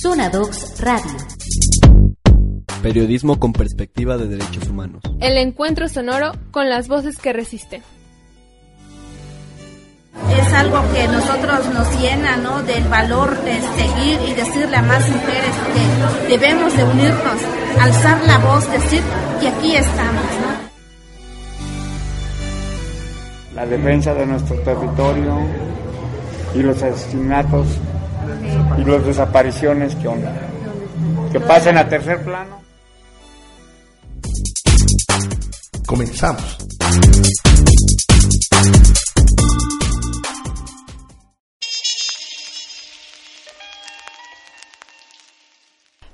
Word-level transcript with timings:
Zona 0.00 0.28
Docs 0.28 0.80
Radio. 0.80 1.10
Periodismo 2.82 3.40
con 3.40 3.52
perspectiva 3.52 4.16
de 4.16 4.28
derechos 4.28 4.68
humanos. 4.68 5.02
El 5.18 5.36
encuentro 5.38 5.88
sonoro 5.88 6.30
con 6.52 6.68
las 6.68 6.86
voces 6.86 7.18
que 7.18 7.32
resisten. 7.32 7.82
Es 10.38 10.52
algo 10.52 10.80
que 10.94 11.08
nosotros 11.08 11.74
nos 11.74 12.00
llena, 12.00 12.36
¿no? 12.36 12.62
Del 12.62 12.84
valor 12.84 13.42
de 13.42 13.60
seguir 13.60 14.20
y 14.28 14.34
decirle 14.34 14.76
a 14.76 14.82
más 14.82 15.10
mujeres 15.10 15.54
que 15.74 16.28
debemos 16.28 16.76
de 16.76 16.84
unirnos, 16.84 17.40
alzar 17.80 18.24
la 18.24 18.38
voz, 18.38 18.70
decir 18.70 19.02
que 19.40 19.48
aquí 19.48 19.74
estamos, 19.74 20.22
¿no? 20.22 20.68
La 23.56 23.66
defensa 23.66 24.14
de 24.14 24.26
nuestro 24.26 24.54
territorio 24.60 25.40
y 26.54 26.62
los 26.62 26.80
asesinatos 26.84 27.66
y 28.78 28.84
las 28.84 29.04
desapariciones 29.04 29.94
que, 29.96 30.08
que 31.32 31.40
pasen 31.40 31.78
a 31.78 31.88
tercer 31.88 32.22
plano. 32.24 32.60
Comenzamos. 35.86 36.58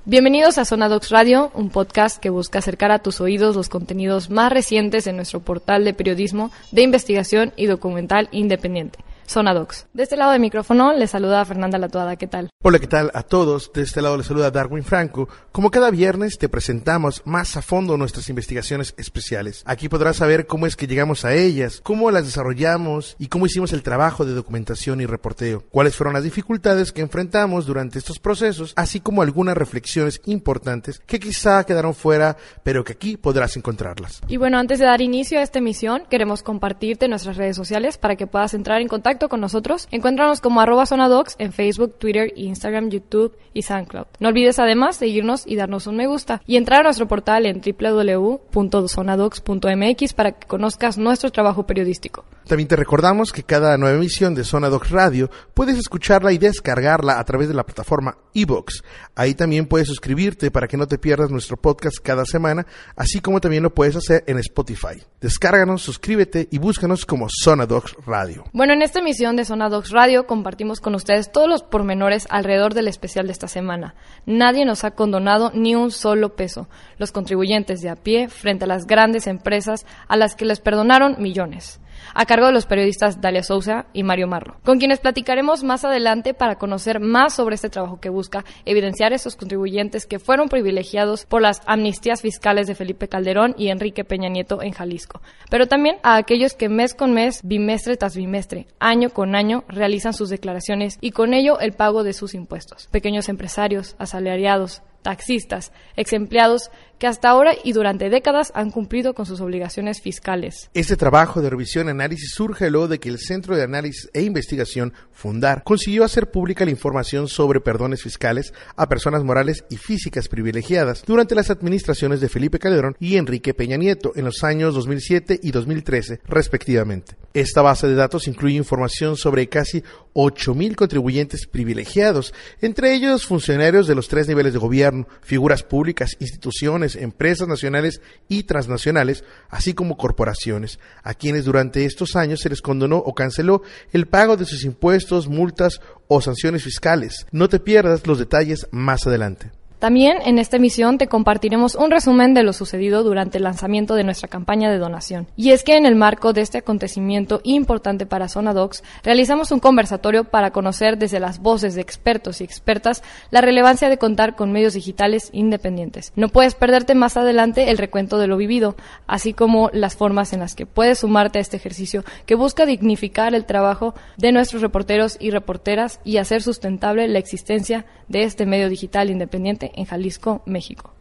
Bienvenidos 0.07 0.59
a 0.59 0.65
Zona 0.65 0.87
Docs 0.87 1.09
Radio, 1.09 1.51
un 1.55 1.71
podcast 1.71 2.19
que 2.19 2.29
busca 2.29 2.59
acercar 2.59 2.91
a 2.91 2.99
tus 2.99 3.21
oídos 3.21 3.55
los 3.55 3.69
contenidos 3.69 4.29
más 4.29 4.51
recientes 4.51 5.07
en 5.07 5.15
nuestro 5.15 5.39
portal 5.39 5.83
de 5.83 5.95
periodismo, 5.95 6.51
de 6.71 6.83
investigación 6.83 7.53
y 7.55 7.65
documental 7.65 8.29
independiente. 8.31 8.99
Docs. 9.33 9.87
De 9.93 10.03
este 10.03 10.15
lado 10.15 10.31
del 10.31 10.39
micrófono 10.39 10.93
les 10.93 11.11
saluda 11.11 11.43
Fernanda 11.43 11.77
Latuada. 11.77 12.15
¿Qué 12.15 12.27
tal? 12.27 12.49
Hola, 12.63 12.79
¿qué 12.79 12.87
tal 12.87 13.11
a 13.13 13.23
todos? 13.23 13.71
De 13.73 13.81
este 13.81 14.01
lado 14.01 14.17
les 14.17 14.27
saluda 14.27 14.51
Darwin 14.51 14.83
Franco. 14.83 15.27
Como 15.51 15.71
cada 15.71 15.91
viernes 15.91 16.37
te 16.37 16.47
presentamos 16.47 17.21
más 17.25 17.57
a 17.57 17.61
fondo 17.61 17.97
nuestras 17.97 18.29
investigaciones 18.29 18.93
especiales. 18.97 19.63
Aquí 19.65 19.89
podrás 19.89 20.17
saber 20.17 20.47
cómo 20.47 20.65
es 20.67 20.75
que 20.75 20.87
llegamos 20.87 21.25
a 21.25 21.33
ellas, 21.33 21.81
cómo 21.83 22.11
las 22.11 22.25
desarrollamos 22.25 23.15
y 23.19 23.27
cómo 23.27 23.45
hicimos 23.45 23.73
el 23.73 23.83
trabajo 23.83 24.25
de 24.25 24.33
documentación 24.33 25.01
y 25.01 25.05
reporteo, 25.05 25.63
cuáles 25.69 25.95
fueron 25.95 26.13
las 26.13 26.23
dificultades 26.23 26.91
que 26.91 27.01
enfrentamos 27.01 27.65
durante 27.65 27.99
estos 27.99 28.19
procesos, 28.19 28.73
así 28.75 28.99
como 28.99 29.21
algunas 29.21 29.57
reflexiones 29.57 30.21
importantes 30.25 31.01
que 31.05 31.19
quizá 31.19 31.63
quedaron 31.65 31.93
fuera, 31.93 32.37
pero 32.63 32.83
que 32.83 32.93
aquí 32.93 33.17
podrás 33.17 33.57
encontrarlas. 33.57 34.21
Y 34.27 34.37
bueno, 34.37 34.57
antes 34.57 34.79
de 34.79 34.85
dar 34.85 35.01
inicio 35.01 35.39
a 35.39 35.41
esta 35.41 35.59
emisión, 35.59 36.03
queremos 36.09 36.43
compartirte 36.43 37.07
nuestras 37.07 37.37
redes 37.37 37.55
sociales 37.55 37.97
para 37.97 38.15
que 38.15 38.27
puedas 38.27 38.53
entrar 38.53 38.81
en 38.81 38.87
contacto 38.87 39.14
con 39.19 39.41
nosotros, 39.41 39.87
encuéntranos 39.91 40.41
como 40.41 40.61
arroba 40.61 40.85
zonadocs 40.85 41.35
en 41.39 41.51
Facebook, 41.51 41.95
Twitter, 41.97 42.31
Instagram, 42.35 42.89
YouTube 42.89 43.35
y 43.53 43.63
SoundCloud. 43.63 44.05
No 44.19 44.29
olvides 44.29 44.59
además 44.59 44.97
seguirnos 44.97 45.43
y 45.45 45.55
darnos 45.55 45.87
un 45.87 45.95
me 45.97 46.07
gusta 46.07 46.41
y 46.45 46.57
entrar 46.57 46.81
a 46.81 46.83
nuestro 46.83 47.07
portal 47.07 47.45
en 47.45 47.61
www.zonadocs.mx 47.61 50.13
para 50.13 50.33
que 50.33 50.47
conozcas 50.47 50.97
nuestro 50.97 51.31
trabajo 51.31 51.65
periodístico. 51.65 52.25
También 52.47 52.67
te 52.67 52.75
recordamos 52.75 53.31
que 53.31 53.43
cada 53.43 53.77
nueva 53.77 53.97
emisión 53.97 54.35
de 54.35 54.43
Zona 54.43 54.69
Radio 54.69 55.29
puedes 55.53 55.77
escucharla 55.77 56.31
y 56.31 56.37
descargarla 56.37 57.19
a 57.19 57.23
través 57.23 57.47
de 57.47 57.53
la 57.53 57.65
plataforma 57.65 58.17
iBox. 58.33 58.83
Ahí 59.15 59.33
también 59.33 59.67
puedes 59.67 59.87
suscribirte 59.87 60.51
para 60.51 60.67
que 60.67 60.77
no 60.77 60.87
te 60.87 60.97
pierdas 60.97 61.31
nuestro 61.31 61.57
podcast 61.57 61.97
cada 62.03 62.25
semana, 62.25 62.65
así 62.95 63.21
como 63.21 63.41
también 63.41 63.63
lo 63.63 63.73
puedes 63.73 63.95
hacer 63.95 64.23
en 64.27 64.37
Spotify. 64.39 65.01
Descárganos, 65.21 65.81
suscríbete 65.81 66.47
y 66.51 66.57
búscanos 66.57 67.05
como 67.05 67.27
Zona 67.29 67.65
Radio. 68.05 68.45
Bueno, 68.53 68.73
en 68.73 68.81
esta 68.81 69.01
emisión 69.05 69.35
de 69.35 69.45
Zona 69.45 69.69
Radio 69.91 70.25
compartimos 70.25 70.81
con 70.81 70.95
ustedes 70.95 71.31
todos 71.31 71.47
los 71.47 71.61
pormenores 71.61 72.25
alrededor 72.31 72.73
del 72.73 72.87
especial 72.87 73.27
de 73.27 73.33
esta 73.33 73.47
semana. 73.47 73.93
Nadie 74.25 74.65
nos 74.65 74.83
ha 74.83 74.95
condonado 74.95 75.51
ni 75.53 75.75
un 75.75 75.91
solo 75.91 76.35
peso. 76.35 76.67
Los 76.97 77.11
contribuyentes 77.11 77.81
de 77.81 77.89
a 77.89 77.97
pie 77.97 78.29
frente 78.29 78.63
a 78.63 78.67
las 78.67 78.87
grandes 78.87 79.27
empresas 79.27 79.85
a 80.07 80.17
las 80.17 80.35
que 80.35 80.45
les 80.45 80.59
perdonaron 80.59 81.17
millones 81.19 81.79
a 82.13 82.25
cargo 82.25 82.47
de 82.47 82.53
los 82.53 82.65
periodistas 82.65 83.21
Dalia 83.21 83.43
Sousa 83.43 83.87
y 83.93 84.03
Mario 84.03 84.27
Marlo, 84.27 84.57
con 84.63 84.79
quienes 84.79 84.99
platicaremos 84.99 85.63
más 85.63 85.85
adelante 85.85 86.33
para 86.33 86.55
conocer 86.55 86.99
más 86.99 87.33
sobre 87.33 87.55
este 87.55 87.69
trabajo 87.69 87.99
que 87.99 88.09
busca 88.09 88.45
evidenciar 88.65 89.11
a 89.11 89.15
esos 89.15 89.35
contribuyentes 89.35 90.05
que 90.05 90.19
fueron 90.19 90.49
privilegiados 90.49 91.25
por 91.25 91.41
las 91.41 91.61
amnistías 91.65 92.21
fiscales 92.21 92.67
de 92.67 92.75
Felipe 92.75 93.07
Calderón 93.07 93.55
y 93.57 93.69
Enrique 93.69 94.03
Peña 94.03 94.29
Nieto 94.29 94.61
en 94.61 94.71
Jalisco, 94.71 95.21
pero 95.49 95.67
también 95.67 95.97
a 96.03 96.17
aquellos 96.17 96.53
que 96.53 96.69
mes 96.69 96.93
con 96.93 97.13
mes, 97.13 97.41
bimestre 97.43 97.97
tras 97.97 98.15
bimestre, 98.15 98.67
año 98.79 99.09
con 99.09 99.35
año, 99.35 99.63
realizan 99.67 100.13
sus 100.13 100.29
declaraciones 100.29 100.97
y 101.01 101.11
con 101.11 101.33
ello 101.33 101.59
el 101.59 101.73
pago 101.73 102.03
de 102.03 102.13
sus 102.13 102.33
impuestos. 102.33 102.87
Pequeños 102.91 103.29
empresarios, 103.29 103.95
asalariados, 103.99 104.81
taxistas, 105.05 105.71
ex 105.95 106.13
empleados 106.13 106.71
que 106.99 107.07
hasta 107.07 107.29
ahora 107.29 107.53
y 107.63 107.73
durante 107.73 108.09
décadas 108.09 108.51
han 108.55 108.71
cumplido 108.71 109.13
con 109.13 109.25
sus 109.25 109.41
obligaciones 109.41 110.01
fiscales. 110.01 110.69
Este 110.73 110.95
trabajo 110.95 111.41
de 111.41 111.49
revisión 111.49 111.87
y 111.87 111.91
análisis 111.91 112.31
surge 112.33 112.69
luego 112.69 112.87
de 112.87 112.99
que 112.99 113.09
el 113.09 113.19
Centro 113.19 113.55
de 113.55 113.63
Análisis 113.63 114.09
e 114.13 114.21
Investigación, 114.21 114.93
Fundar, 115.11 115.63
consiguió 115.63 116.03
hacer 116.03 116.29
pública 116.29 116.65
la 116.65 116.71
información 116.71 117.27
sobre 117.27 117.61
perdones 117.61 118.03
fiscales 118.03 118.53
a 118.75 118.87
personas 118.89 119.23
morales 119.23 119.65
y 119.69 119.77
físicas 119.77 120.27
privilegiadas 120.27 121.03
durante 121.05 121.35
las 121.35 121.49
administraciones 121.49 122.21
de 122.21 122.29
Felipe 122.29 122.59
Calderón 122.59 122.95
y 122.99 123.17
Enrique 123.17 123.53
Peña 123.53 123.77
Nieto 123.77 124.11
en 124.15 124.25
los 124.25 124.43
años 124.43 124.73
2007 124.73 125.39
y 125.41 125.51
2013, 125.51 126.21
respectivamente. 126.25 127.15
Esta 127.33 127.61
base 127.61 127.87
de 127.87 127.95
datos 127.95 128.27
incluye 128.27 128.55
información 128.55 129.17
sobre 129.17 129.49
casi 129.49 129.83
8.000 130.13 130.75
contribuyentes 130.75 131.47
privilegiados, 131.47 132.33
entre 132.61 132.93
ellos 132.93 133.25
funcionarios 133.25 133.87
de 133.87 133.95
los 133.95 134.07
tres 134.07 134.27
niveles 134.27 134.53
de 134.53 134.59
gobierno, 134.59 135.07
figuras 135.21 135.63
públicas, 135.63 136.15
instituciones, 136.19 136.84
empresas 136.95 137.47
nacionales 137.47 138.01
y 138.29 138.43
transnacionales, 138.43 139.23
así 139.49 139.73
como 139.73 139.97
corporaciones, 139.97 140.77
a 141.01 141.15
quienes 141.15 141.45
durante 141.45 141.85
estos 141.85 142.15
años 142.15 142.41
se 142.41 142.49
les 142.49 142.61
condonó 142.61 142.97
o 142.97 143.15
canceló 143.15 143.63
el 143.91 144.05
pago 144.05 144.37
de 144.37 144.45
sus 144.45 144.63
impuestos, 144.63 145.27
multas 145.27 145.81
o 146.07 146.21
sanciones 146.21 146.63
fiscales. 146.63 147.25
No 147.31 147.49
te 147.49 147.59
pierdas 147.59 148.05
los 148.05 148.19
detalles 148.19 148.67
más 148.71 149.07
adelante. 149.07 149.51
También 149.85 150.17
en 150.25 150.39
esta 150.39 150.57
emisión 150.57 150.97
te 150.97 151.05
compartiremos 151.05 151.75
un 151.75 151.91
resumen 151.91 152.33
de 152.33 152.41
lo 152.41 152.53
sucedido 152.53 153.03
durante 153.03 153.37
el 153.37 153.43
lanzamiento 153.43 153.93
de 153.93 154.03
nuestra 154.03 154.27
campaña 154.27 154.71
de 154.71 154.79
donación. 154.79 155.27
Y 155.37 155.51
es 155.51 155.63
que 155.63 155.77
en 155.77 155.85
el 155.85 155.93
marco 155.93 156.33
de 156.33 156.41
este 156.41 156.57
acontecimiento 156.57 157.39
importante 157.43 158.07
para 158.07 158.27
Zona 158.27 158.55
Docs, 158.55 158.83
realizamos 159.03 159.51
un 159.51 159.59
conversatorio 159.59 160.23
para 160.23 160.49
conocer 160.49 160.97
desde 160.97 161.19
las 161.19 161.37
voces 161.37 161.75
de 161.75 161.81
expertos 161.81 162.41
y 162.41 162.45
expertas 162.45 163.03
la 163.29 163.41
relevancia 163.41 163.87
de 163.87 163.99
contar 163.99 164.35
con 164.35 164.51
medios 164.51 164.73
digitales 164.73 165.29
independientes. 165.33 166.13
No 166.15 166.29
puedes 166.29 166.55
perderte 166.55 166.95
más 166.95 167.15
adelante 167.15 167.69
el 167.69 167.77
recuento 167.77 168.17
de 168.17 168.25
lo 168.25 168.37
vivido, 168.37 168.75
así 169.05 169.33
como 169.33 169.69
las 169.71 169.95
formas 169.95 170.33
en 170.33 170.39
las 170.39 170.55
que 170.55 170.65
puedes 170.65 170.97
sumarte 170.97 171.37
a 171.37 171.41
este 171.41 171.57
ejercicio 171.57 172.03
que 172.25 172.33
busca 172.33 172.65
dignificar 172.65 173.35
el 173.35 173.45
trabajo 173.45 173.93
de 174.17 174.31
nuestros 174.31 174.63
reporteros 174.63 175.15
y 175.19 175.29
reporteras 175.29 175.99
y 176.03 176.17
hacer 176.17 176.41
sustentable 176.41 177.07
la 177.07 177.19
existencia 177.19 177.85
de 178.07 178.23
este 178.23 178.47
medio 178.47 178.67
digital 178.67 179.11
independiente 179.11 179.71
en 179.75 179.85
Jalisco, 179.85 180.41
México. 180.45 180.95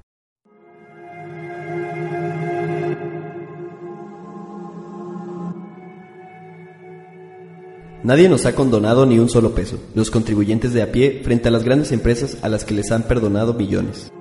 Nadie 8.04 8.28
nos 8.28 8.44
ha 8.44 8.54
condonado 8.54 9.06
ni 9.06 9.18
un 9.18 9.30
solo 9.30 9.54
peso, 9.54 9.78
los 9.94 10.10
contribuyentes 10.10 10.74
de 10.74 10.82
a 10.82 10.92
pie 10.92 11.22
frente 11.24 11.48
a 11.48 11.50
las 11.50 11.64
grandes 11.64 11.90
empresas 11.90 12.36
a 12.42 12.50
las 12.50 12.66
que 12.66 12.74
les 12.74 12.92
han 12.92 13.04
perdonado 13.04 13.54
millones. 13.54 14.12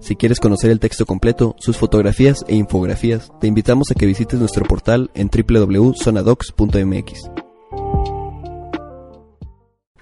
Si 0.00 0.16
quieres 0.16 0.40
conocer 0.40 0.70
el 0.70 0.80
texto 0.80 1.06
completo, 1.06 1.54
sus 1.58 1.76
fotografías 1.76 2.44
e 2.48 2.54
infografías, 2.54 3.30
te 3.40 3.46
invitamos 3.46 3.90
a 3.90 3.94
que 3.94 4.06
visites 4.06 4.38
nuestro 4.38 4.64
portal 4.64 5.10
en 5.14 5.28
www.zonadocs.mx. 5.28 7.47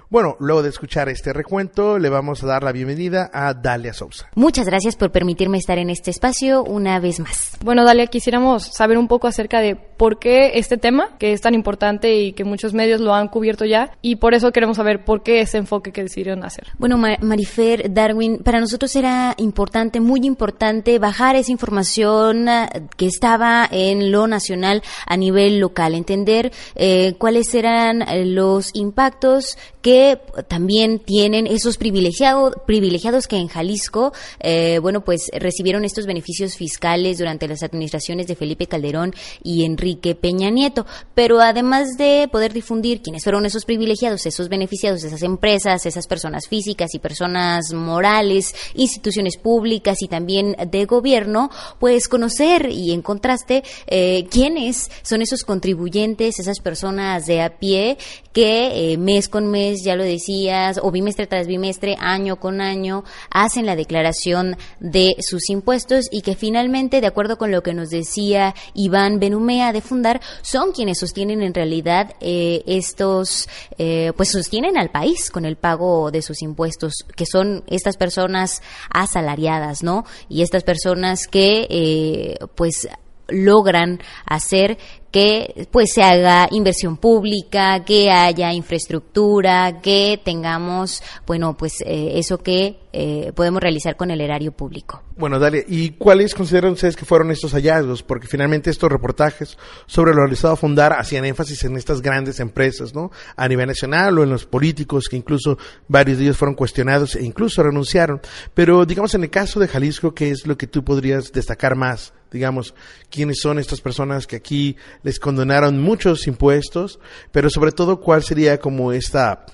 Bueno, 0.08 0.36
luego 0.38 0.62
de 0.62 0.68
escuchar 0.68 1.08
este 1.08 1.32
recuento, 1.32 1.98
le 1.98 2.08
vamos 2.08 2.44
a 2.44 2.46
dar 2.46 2.62
la 2.62 2.70
bienvenida 2.70 3.28
a 3.32 3.54
Dalia 3.54 3.92
Sousa. 3.92 4.30
Muchas 4.36 4.64
gracias 4.64 4.94
por 4.94 5.10
permitirme 5.10 5.58
estar 5.58 5.78
en 5.78 5.90
este 5.90 6.12
espacio 6.12 6.62
una 6.62 7.00
vez 7.00 7.18
más. 7.18 7.56
Bueno, 7.64 7.84
Dalia, 7.84 8.06
quisiéramos 8.06 8.66
saber 8.66 8.98
un 8.98 9.08
poco 9.08 9.26
acerca 9.26 9.60
de 9.60 9.74
por 9.74 10.20
qué 10.20 10.58
este 10.58 10.76
tema, 10.76 11.16
que 11.18 11.32
es 11.32 11.40
tan 11.40 11.54
importante 11.54 12.14
y 12.20 12.34
que 12.34 12.44
muchos 12.44 12.72
medios 12.72 13.00
lo 13.00 13.14
han 13.14 13.26
cubierto 13.26 13.64
ya, 13.64 13.90
y 14.00 14.16
por 14.16 14.34
eso 14.34 14.52
queremos 14.52 14.76
saber 14.76 15.04
por 15.04 15.24
qué 15.24 15.40
ese 15.40 15.58
enfoque 15.58 15.90
que 15.90 16.04
decidieron 16.04 16.44
hacer. 16.44 16.68
Bueno, 16.78 16.98
Marifer, 16.98 17.92
Darwin, 17.92 18.38
para 18.38 18.60
nosotros 18.60 18.94
era 18.94 19.34
importante, 19.38 19.98
muy 19.98 20.20
importante, 20.22 21.00
bajar 21.00 21.34
esa 21.34 21.50
información 21.50 22.48
ah, 22.48 22.70
que 22.96 23.06
estaba 23.06 23.68
en 23.72 24.12
lo 24.12 24.28
nacional 24.28 24.84
a 25.04 25.16
nivel 25.16 25.58
local, 25.58 25.96
entender 25.96 26.52
eh, 26.76 27.16
cuáles 27.18 27.52
eran 27.54 28.02
eh, 28.02 28.24
los 28.24 28.70
impactos 28.74 29.58
que 29.86 30.18
también 30.48 30.98
tienen 30.98 31.46
esos 31.46 31.76
privilegiados 31.76 32.54
privilegiados 32.66 33.28
que 33.28 33.36
en 33.36 33.46
Jalisco, 33.46 34.12
eh, 34.40 34.80
bueno, 34.82 35.04
pues 35.04 35.30
recibieron 35.32 35.84
estos 35.84 36.06
beneficios 36.06 36.56
fiscales 36.56 37.18
durante 37.18 37.46
las 37.46 37.62
administraciones 37.62 38.26
de 38.26 38.34
Felipe 38.34 38.66
Calderón 38.66 39.14
y 39.44 39.64
Enrique 39.64 40.16
Peña 40.16 40.50
Nieto. 40.50 40.86
Pero 41.14 41.40
además 41.40 41.96
de 41.98 42.28
poder 42.32 42.52
difundir 42.52 43.00
quiénes 43.00 43.22
fueron 43.22 43.46
esos 43.46 43.64
privilegiados, 43.64 44.26
esos 44.26 44.48
beneficiados, 44.48 45.04
esas 45.04 45.22
empresas, 45.22 45.86
esas 45.86 46.08
personas 46.08 46.48
físicas 46.48 46.92
y 46.94 46.98
personas 46.98 47.72
morales, 47.72 48.56
instituciones 48.74 49.36
públicas 49.36 50.02
y 50.02 50.08
también 50.08 50.56
de 50.68 50.84
gobierno, 50.86 51.48
pues 51.78 52.08
conocer 52.08 52.70
y 52.72 52.90
en 52.90 53.02
contraste 53.02 53.62
eh, 53.86 54.26
quiénes 54.32 54.90
son 55.02 55.22
esos 55.22 55.44
contribuyentes, 55.44 56.40
esas 56.40 56.58
personas 56.58 57.26
de 57.26 57.40
a 57.40 57.60
pie 57.60 57.98
que 58.32 58.92
eh, 58.92 58.98
mes 58.98 59.28
con 59.28 59.50
mes 59.50 59.75
ya 59.84 59.96
lo 59.96 60.04
decías, 60.04 60.78
o 60.82 60.90
bimestre 60.90 61.26
tras 61.26 61.46
bimestre, 61.46 61.96
año 61.98 62.36
con 62.36 62.60
año, 62.60 63.04
hacen 63.30 63.66
la 63.66 63.76
declaración 63.76 64.56
de 64.80 65.16
sus 65.20 65.48
impuestos 65.50 66.06
y 66.10 66.22
que 66.22 66.34
finalmente, 66.34 67.00
de 67.00 67.06
acuerdo 67.06 67.38
con 67.38 67.50
lo 67.50 67.62
que 67.62 67.74
nos 67.74 67.90
decía 67.90 68.54
Iván 68.74 69.18
Benumea 69.18 69.72
de 69.72 69.80
Fundar, 69.80 70.20
son 70.42 70.72
quienes 70.72 70.98
sostienen 70.98 71.42
en 71.42 71.54
realidad 71.54 72.14
eh, 72.20 72.62
estos, 72.66 73.48
eh, 73.78 74.12
pues 74.16 74.30
sostienen 74.30 74.76
al 74.78 74.90
país 74.90 75.30
con 75.30 75.44
el 75.44 75.56
pago 75.56 76.10
de 76.10 76.22
sus 76.22 76.42
impuestos, 76.42 77.04
que 77.14 77.26
son 77.26 77.64
estas 77.66 77.96
personas 77.96 78.62
asalariadas, 78.90 79.82
¿no? 79.82 80.04
Y 80.28 80.42
estas 80.42 80.64
personas 80.64 81.26
que, 81.26 81.66
eh, 81.70 82.36
pues, 82.54 82.88
logran 83.28 84.00
hacer 84.24 84.78
que 85.16 85.66
pues 85.70 85.94
se 85.94 86.02
haga 86.02 86.46
inversión 86.50 86.98
pública, 86.98 87.86
que 87.86 88.10
haya 88.10 88.52
infraestructura, 88.52 89.80
que 89.80 90.20
tengamos, 90.22 91.02
bueno, 91.26 91.56
pues 91.56 91.80
eh, 91.86 92.18
eso 92.18 92.36
que 92.36 92.80
eh, 92.92 93.32
podemos 93.34 93.62
realizar 93.62 93.96
con 93.96 94.10
el 94.10 94.20
erario 94.20 94.52
público. 94.52 95.02
Bueno, 95.16 95.38
Dalia, 95.38 95.62
¿y 95.66 95.92
cuáles 95.92 96.34
consideran 96.34 96.72
ustedes 96.72 96.96
que 96.96 97.06
fueron 97.06 97.30
estos 97.30 97.52
hallazgos? 97.52 98.02
Porque 98.02 98.26
finalmente 98.26 98.68
estos 98.68 98.92
reportajes 98.92 99.56
sobre 99.86 100.12
lo 100.12 100.20
realizado 100.20 100.52
a 100.52 100.56
Fundar 100.56 100.92
hacían 100.92 101.24
énfasis 101.24 101.64
en 101.64 101.78
estas 101.78 102.02
grandes 102.02 102.38
empresas, 102.38 102.94
¿no? 102.94 103.10
A 103.36 103.48
nivel 103.48 103.68
nacional 103.68 104.18
o 104.18 104.22
en 104.22 104.28
los 104.28 104.44
políticos, 104.44 105.08
que 105.08 105.16
incluso 105.16 105.56
varios 105.88 106.18
de 106.18 106.24
ellos 106.24 106.36
fueron 106.36 106.54
cuestionados 106.54 107.16
e 107.16 107.24
incluso 107.24 107.62
renunciaron. 107.62 108.20
Pero 108.52 108.84
digamos 108.84 109.14
en 109.14 109.22
el 109.22 109.30
caso 109.30 109.60
de 109.60 109.68
Jalisco, 109.68 110.12
¿qué 110.12 110.30
es 110.30 110.46
lo 110.46 110.58
que 110.58 110.66
tú 110.66 110.84
podrías 110.84 111.32
destacar 111.32 111.74
más? 111.74 112.12
digamos, 112.30 112.74
quiénes 113.10 113.38
son 113.40 113.58
estas 113.58 113.80
personas 113.80 114.26
que 114.26 114.36
aquí 114.36 114.76
les 115.06 115.20
condonaron 115.20 115.80
muchos 115.80 116.26
impuestos, 116.26 116.98
pero 117.30 117.48
sobre 117.48 117.70
todo 117.70 118.00
cuál 118.00 118.24
sería 118.24 118.58
como 118.58 118.90
esta 118.90 119.46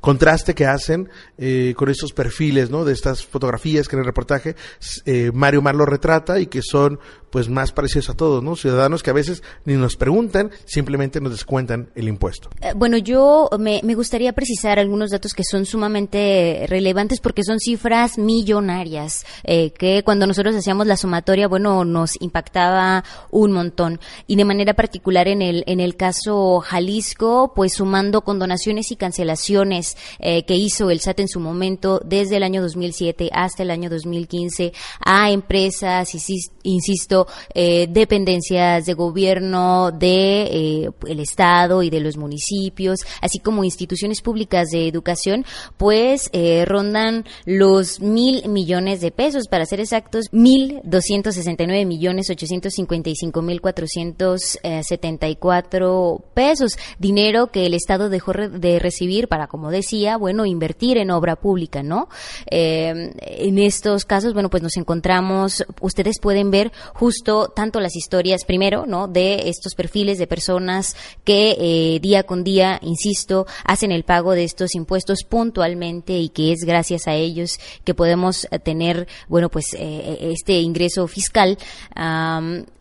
contraste 0.00 0.54
que 0.54 0.66
hacen 0.66 1.08
eh, 1.36 1.74
con 1.76 1.88
estos 1.88 2.12
perfiles, 2.12 2.70
¿no? 2.70 2.84
De 2.84 2.92
estas 2.92 3.26
fotografías 3.26 3.88
que 3.88 3.96
en 3.96 4.00
el 4.00 4.06
reportaje 4.06 4.54
eh, 5.06 5.32
Mario 5.34 5.62
Mar 5.62 5.74
lo 5.74 5.84
retrata 5.84 6.38
y 6.38 6.46
que 6.46 6.62
son 6.62 7.00
pues 7.30 7.48
más 7.48 7.72
parecidos 7.72 8.10
a 8.10 8.14
todos, 8.14 8.42
¿no? 8.42 8.56
Ciudadanos 8.56 9.02
que 9.02 9.10
a 9.10 9.14
veces 9.14 9.42
ni 9.64 9.74
nos 9.74 9.96
preguntan, 9.96 10.50
simplemente 10.64 11.20
nos 11.20 11.32
descuentan 11.32 11.90
el 11.94 12.08
impuesto. 12.08 12.50
Eh, 12.60 12.72
bueno, 12.74 12.96
yo 12.98 13.48
me, 13.58 13.80
gustaría 13.94 14.32
precisar 14.32 14.78
algunos 14.78 15.10
datos 15.10 15.34
que 15.34 15.44
son 15.44 15.66
sumamente 15.66 16.66
relevantes 16.68 17.20
porque 17.20 17.44
son 17.44 17.60
cifras 17.60 18.18
millonarias, 18.18 19.24
eh, 19.44 19.72
que 19.72 20.02
cuando 20.04 20.26
nosotros 20.26 20.54
hacíamos 20.54 20.86
la 20.86 20.96
sumatoria, 20.96 21.48
bueno, 21.48 21.84
nos 21.84 22.20
impactaba 22.20 23.04
un 23.30 23.52
montón. 23.52 24.00
Y 24.26 24.36
de 24.36 24.44
manera 24.44 24.74
particular 24.74 25.28
en 25.28 25.42
el, 25.42 25.64
en 25.66 25.80
el 25.80 25.96
caso 25.96 26.60
Jalisco, 26.60 27.52
pues 27.54 27.74
sumando 27.74 28.22
condonaciones 28.22 28.90
y 28.90 28.96
cancelaciones 28.96 29.96
eh, 30.18 30.44
que 30.44 30.54
hizo 30.54 30.90
el 30.90 31.00
SAT 31.00 31.20
en 31.20 31.28
su 31.28 31.40
momento 31.40 32.00
desde 32.04 32.36
el 32.36 32.42
año 32.42 32.62
2007 32.62 33.30
hasta 33.32 33.62
el 33.62 33.70
año 33.70 33.90
2015 33.90 34.72
a 35.04 35.30
empresas, 35.30 36.10
insisto, 36.62 37.19
eh, 37.54 37.86
dependencias 37.88 38.86
de 38.86 38.94
gobierno 38.94 39.90
de 39.92 40.42
eh, 40.42 40.90
el 41.06 41.20
estado 41.20 41.82
y 41.82 41.90
de 41.90 42.00
los 42.00 42.16
municipios, 42.16 43.00
así 43.20 43.38
como 43.38 43.64
instituciones 43.64 44.22
públicas 44.22 44.68
de 44.70 44.88
educación, 44.88 45.44
pues 45.76 46.30
eh, 46.32 46.64
rondan 46.64 47.24
los 47.44 48.00
mil 48.00 48.48
millones 48.48 49.00
de 49.00 49.10
pesos, 49.10 49.48
para 49.48 49.66
ser 49.66 49.80
exactos, 49.80 50.26
mil 50.32 50.80
doscientos 50.84 51.34
sesenta 51.34 51.64
y 51.64 51.66
nueve 51.66 51.86
millones 51.86 52.30
ochocientos 52.30 52.74
cincuenta 52.74 53.10
y 53.10 53.16
cinco 53.16 53.42
mil 53.42 53.60
cuatrocientos 53.60 54.58
setenta 54.82 55.28
y 55.28 55.36
cuatro 55.36 56.22
pesos, 56.34 56.76
dinero 56.98 57.48
que 57.48 57.66
el 57.66 57.74
estado 57.74 58.08
dejó 58.08 58.32
de 58.32 58.78
recibir 58.78 59.28
para, 59.28 59.46
como 59.46 59.70
decía, 59.70 60.16
bueno, 60.16 60.46
invertir 60.46 60.98
en 60.98 61.10
obra 61.10 61.36
pública, 61.36 61.82
¿no? 61.82 62.08
en 62.50 63.58
estos 63.58 64.04
casos, 64.04 64.34
bueno, 64.34 64.50
pues 64.50 64.62
nos 64.62 64.76
encontramos, 64.76 65.64
ustedes 65.80 66.20
pueden 66.20 66.50
ver 66.50 66.72
justo 66.94 67.09
tanto 67.54 67.80
las 67.80 67.96
historias, 67.96 68.44
primero, 68.44 68.86
¿no? 68.86 69.08
De 69.08 69.48
estos 69.48 69.74
perfiles 69.74 70.18
de 70.18 70.26
personas 70.26 70.96
que 71.24 71.56
eh, 71.58 72.00
día 72.00 72.22
con 72.22 72.44
día, 72.44 72.78
insisto, 72.82 73.46
hacen 73.64 73.92
el 73.92 74.04
pago 74.04 74.32
de 74.32 74.44
estos 74.44 74.74
impuestos 74.74 75.24
puntualmente 75.28 76.18
y 76.18 76.28
que 76.28 76.52
es 76.52 76.60
gracias 76.64 77.06
a 77.06 77.14
ellos 77.14 77.58
que 77.84 77.94
podemos 77.94 78.46
eh, 78.50 78.58
tener, 78.58 79.08
bueno, 79.28 79.50
pues 79.50 79.66
eh, 79.74 80.18
este 80.32 80.60
ingreso 80.60 81.06
fiscal. 81.06 81.58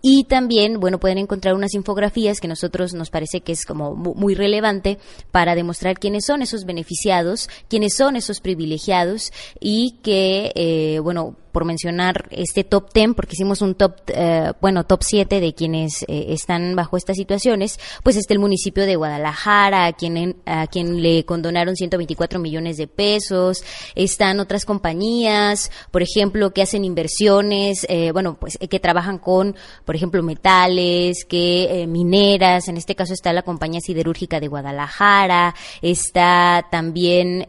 y 0.01 0.24
también, 0.25 0.79
bueno, 0.79 1.00
pueden 1.00 1.17
encontrar 1.17 1.55
unas 1.55 1.74
infografías 1.74 2.39
que 2.39 2.48
nosotros 2.48 2.93
nos 2.93 3.09
parece 3.09 3.41
que 3.41 3.51
es 3.51 3.65
como 3.65 3.95
muy 3.95 4.36
relevante 4.36 4.98
para 5.31 5.55
demostrar 5.55 6.00
quiénes 6.00 6.25
son 6.25 6.41
esos 6.41 6.65
beneficiados, 6.65 7.50
quiénes 7.67 7.95
son 7.95 8.15
esos 8.15 8.39
privilegiados 8.39 9.31
y 9.59 9.98
que, 10.03 11.00
bueno, 11.03 11.36
por 11.59 11.65
mencionar 11.65 12.29
este 12.31 12.63
top 12.63 12.93
10, 12.93 13.15
porque 13.15 13.33
hicimos 13.33 13.61
un 13.61 13.75
top, 13.75 13.95
eh, 14.07 14.53
bueno, 14.61 14.85
top 14.85 15.03
7 15.03 15.41
de 15.41 15.53
quienes 15.53 16.03
eh, 16.03 16.27
están 16.29 16.73
bajo 16.73 16.95
estas 16.95 17.17
situaciones, 17.17 17.77
pues 18.01 18.15
está 18.15 18.33
el 18.33 18.39
municipio 18.39 18.85
de 18.85 18.95
Guadalajara, 18.95 19.87
a 19.87 19.91
quien, 19.91 20.37
a 20.45 20.67
quien 20.67 21.01
le 21.01 21.25
condonaron 21.25 21.75
124 21.75 22.39
millones 22.39 22.77
de 22.77 22.87
pesos, 22.87 23.61
están 23.93 24.39
otras 24.39 24.63
compañías, 24.63 25.69
por 25.91 26.01
ejemplo, 26.01 26.51
que 26.51 26.61
hacen 26.61 26.85
inversiones, 26.85 27.85
eh, 27.89 28.13
bueno, 28.13 28.37
pues 28.39 28.57
que 28.57 28.79
trabajan 28.79 29.17
con, 29.17 29.57
por 29.83 29.97
ejemplo, 29.97 30.23
metales, 30.23 31.25
que 31.25 31.85
mineras, 31.89 32.69
en 32.69 32.77
este 32.77 32.95
caso 32.95 33.11
está 33.11 33.33
la 33.33 33.41
compañía 33.41 33.81
siderúrgica 33.81 34.39
de 34.39 34.47
Guadalajara, 34.47 35.55
está 35.81 36.67
también 36.71 37.47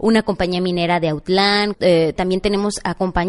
una 0.00 0.22
compañía 0.22 0.60
minera 0.60 0.98
de 0.98 1.10
Outland, 1.10 1.76
también 2.16 2.40
tenemos 2.40 2.74
a 2.82 2.94
compañías 2.94 3.19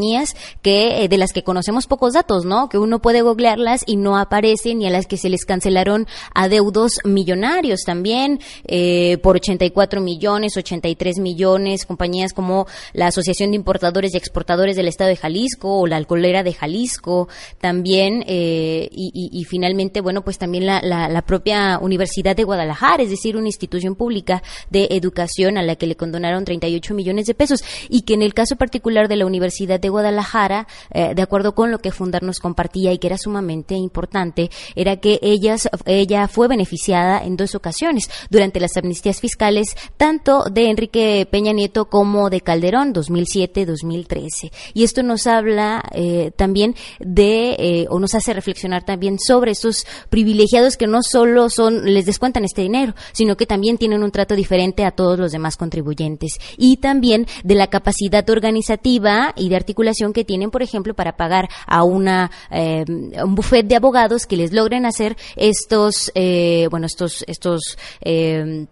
que 0.62 1.04
eh, 1.04 1.08
de 1.08 1.18
las 1.18 1.34
que 1.34 1.44
conocemos 1.44 1.88
pocos 1.88 2.14
datos, 2.14 2.46
¿no? 2.46 2.70
Que 2.70 2.78
uno 2.78 3.02
puede 3.02 3.22
googlearlas 3.22 3.84
y 3.86 3.96
no 3.96 4.18
aparecen 4.18 4.82
y 4.82 4.88
a 4.88 4.90
las 4.90 5.08
que 5.08 5.18
se 5.18 5.30
les 5.30 5.46
cancelaron 5.46 6.08
adeudos 6.34 7.00
millonarios 7.04 7.82
también 7.86 8.40
eh, 8.66 9.18
por 9.22 9.36
84 9.36 10.02
millones, 10.02 10.58
83 10.58 11.20
millones, 11.20 11.86
compañías 11.86 12.34
como 12.34 12.68
la 12.94 13.08
Asociación 13.08 13.52
de 13.52 13.58
Importadores 13.58 14.14
y 14.14 14.18
Exportadores 14.18 14.76
del 14.76 14.88
Estado 14.88 15.10
de 15.10 15.16
Jalisco 15.16 15.80
o 15.80 15.88
la 15.88 15.98
Alcolera 15.98 16.44
de 16.44 16.54
Jalisco, 16.54 17.28
también 17.60 18.24
eh, 18.28 18.90
y, 18.92 19.44
finalmente, 19.46 20.02
bueno, 20.02 20.24
pues 20.24 20.38
también 20.38 20.66
la, 20.66 20.82
la 20.82 21.22
propia 21.24 21.80
Universidad 21.80 22.36
de 22.36 22.44
Guadalajara, 22.44 23.04
es 23.04 23.10
decir, 23.10 23.38
una 23.38 23.48
institución 23.48 23.96
pública 23.96 24.44
de 24.70 24.88
educación 24.92 25.58
a 25.58 25.64
la 25.64 25.76
que 25.76 25.88
le 25.88 25.96
condonaron 25.96 26.46
38 26.46 26.94
millones 26.94 27.26
de 27.26 27.34
pesos 27.34 27.64
y 27.90 28.02
que 28.02 28.14
en 28.14 28.22
el 28.22 28.34
caso 28.34 28.56
particular 28.56 29.08
de 29.08 29.16
la 29.16 29.26
Universidad 29.26 29.71
de 29.80 29.90
Guadalajara, 29.90 30.68
eh, 30.92 31.14
de 31.16 31.22
acuerdo 31.22 31.54
con 31.54 31.72
lo 31.72 31.80
que 31.80 31.92
Fundar 31.92 32.24
nos 32.24 32.40
compartía 32.40 32.92
y 32.92 32.98
que 32.98 33.08
era 33.08 33.18
sumamente 33.18 33.76
importante, 33.76 34.50
era 34.76 34.98
que 34.98 35.20
ellas, 35.22 35.70
ella 35.86 36.28
fue 36.28 36.48
beneficiada 36.48 37.24
en 37.24 37.38
dos 37.38 37.56
ocasiones 37.56 38.10
durante 38.30 38.60
las 38.60 38.76
amnistías 38.78 39.20
fiscales, 39.20 39.76
tanto 39.98 40.44
de 40.46 40.70
Enrique 40.70 41.28
Peña 41.30 41.54
Nieto 41.54 41.86
como 41.90 42.30
de 42.30 42.42
Calderón, 42.42 42.94
2007-2013. 42.94 44.52
Y 44.74 44.84
esto 44.84 45.04
nos 45.04 45.28
habla 45.28 45.84
eh, 45.94 46.32
también 46.36 46.76
de, 47.00 47.56
eh, 47.60 47.86
o 47.90 48.00
nos 48.00 48.16
hace 48.16 48.34
reflexionar 48.34 48.84
también 48.84 49.20
sobre 49.20 49.52
esos 49.52 49.86
privilegiados 50.10 50.78
que 50.78 50.88
no 50.88 51.00
solo 51.04 51.50
son, 51.50 51.94
les 51.94 52.06
descuentan 52.06 52.46
este 52.46 52.62
dinero, 52.62 52.94
sino 53.12 53.38
que 53.38 53.46
también 53.46 53.78
tienen 53.78 54.04
un 54.04 54.12
trato 54.12 54.36
diferente 54.36 54.86
a 54.86 54.92
todos 54.92 55.20
los 55.20 55.32
demás 55.32 55.58
contribuyentes. 55.58 56.40
Y 56.58 56.78
también 56.78 57.28
de 57.44 57.56
la 57.56 57.68
capacidad 57.68 58.28
organizativa 58.30 59.34
y 59.36 59.50
de 59.50 59.56
articulación 59.62 60.14
que 60.14 60.26
tienen, 60.26 60.52
por 60.52 60.62
ejemplo, 60.62 60.94
para 60.94 61.16
pagar 61.18 61.50
a 61.66 61.84
una 61.84 62.32
eh, 62.52 62.84
un 62.88 63.36
buffet 63.36 63.66
de 63.66 63.76
abogados 63.76 64.26
que 64.26 64.36
les 64.36 64.52
logren 64.52 64.86
hacer 64.86 65.16
estos, 65.36 66.12
eh, 66.16 66.68
bueno, 66.70 66.86
estos, 66.86 67.24
estos 67.28 67.78
eh, 68.02 68.68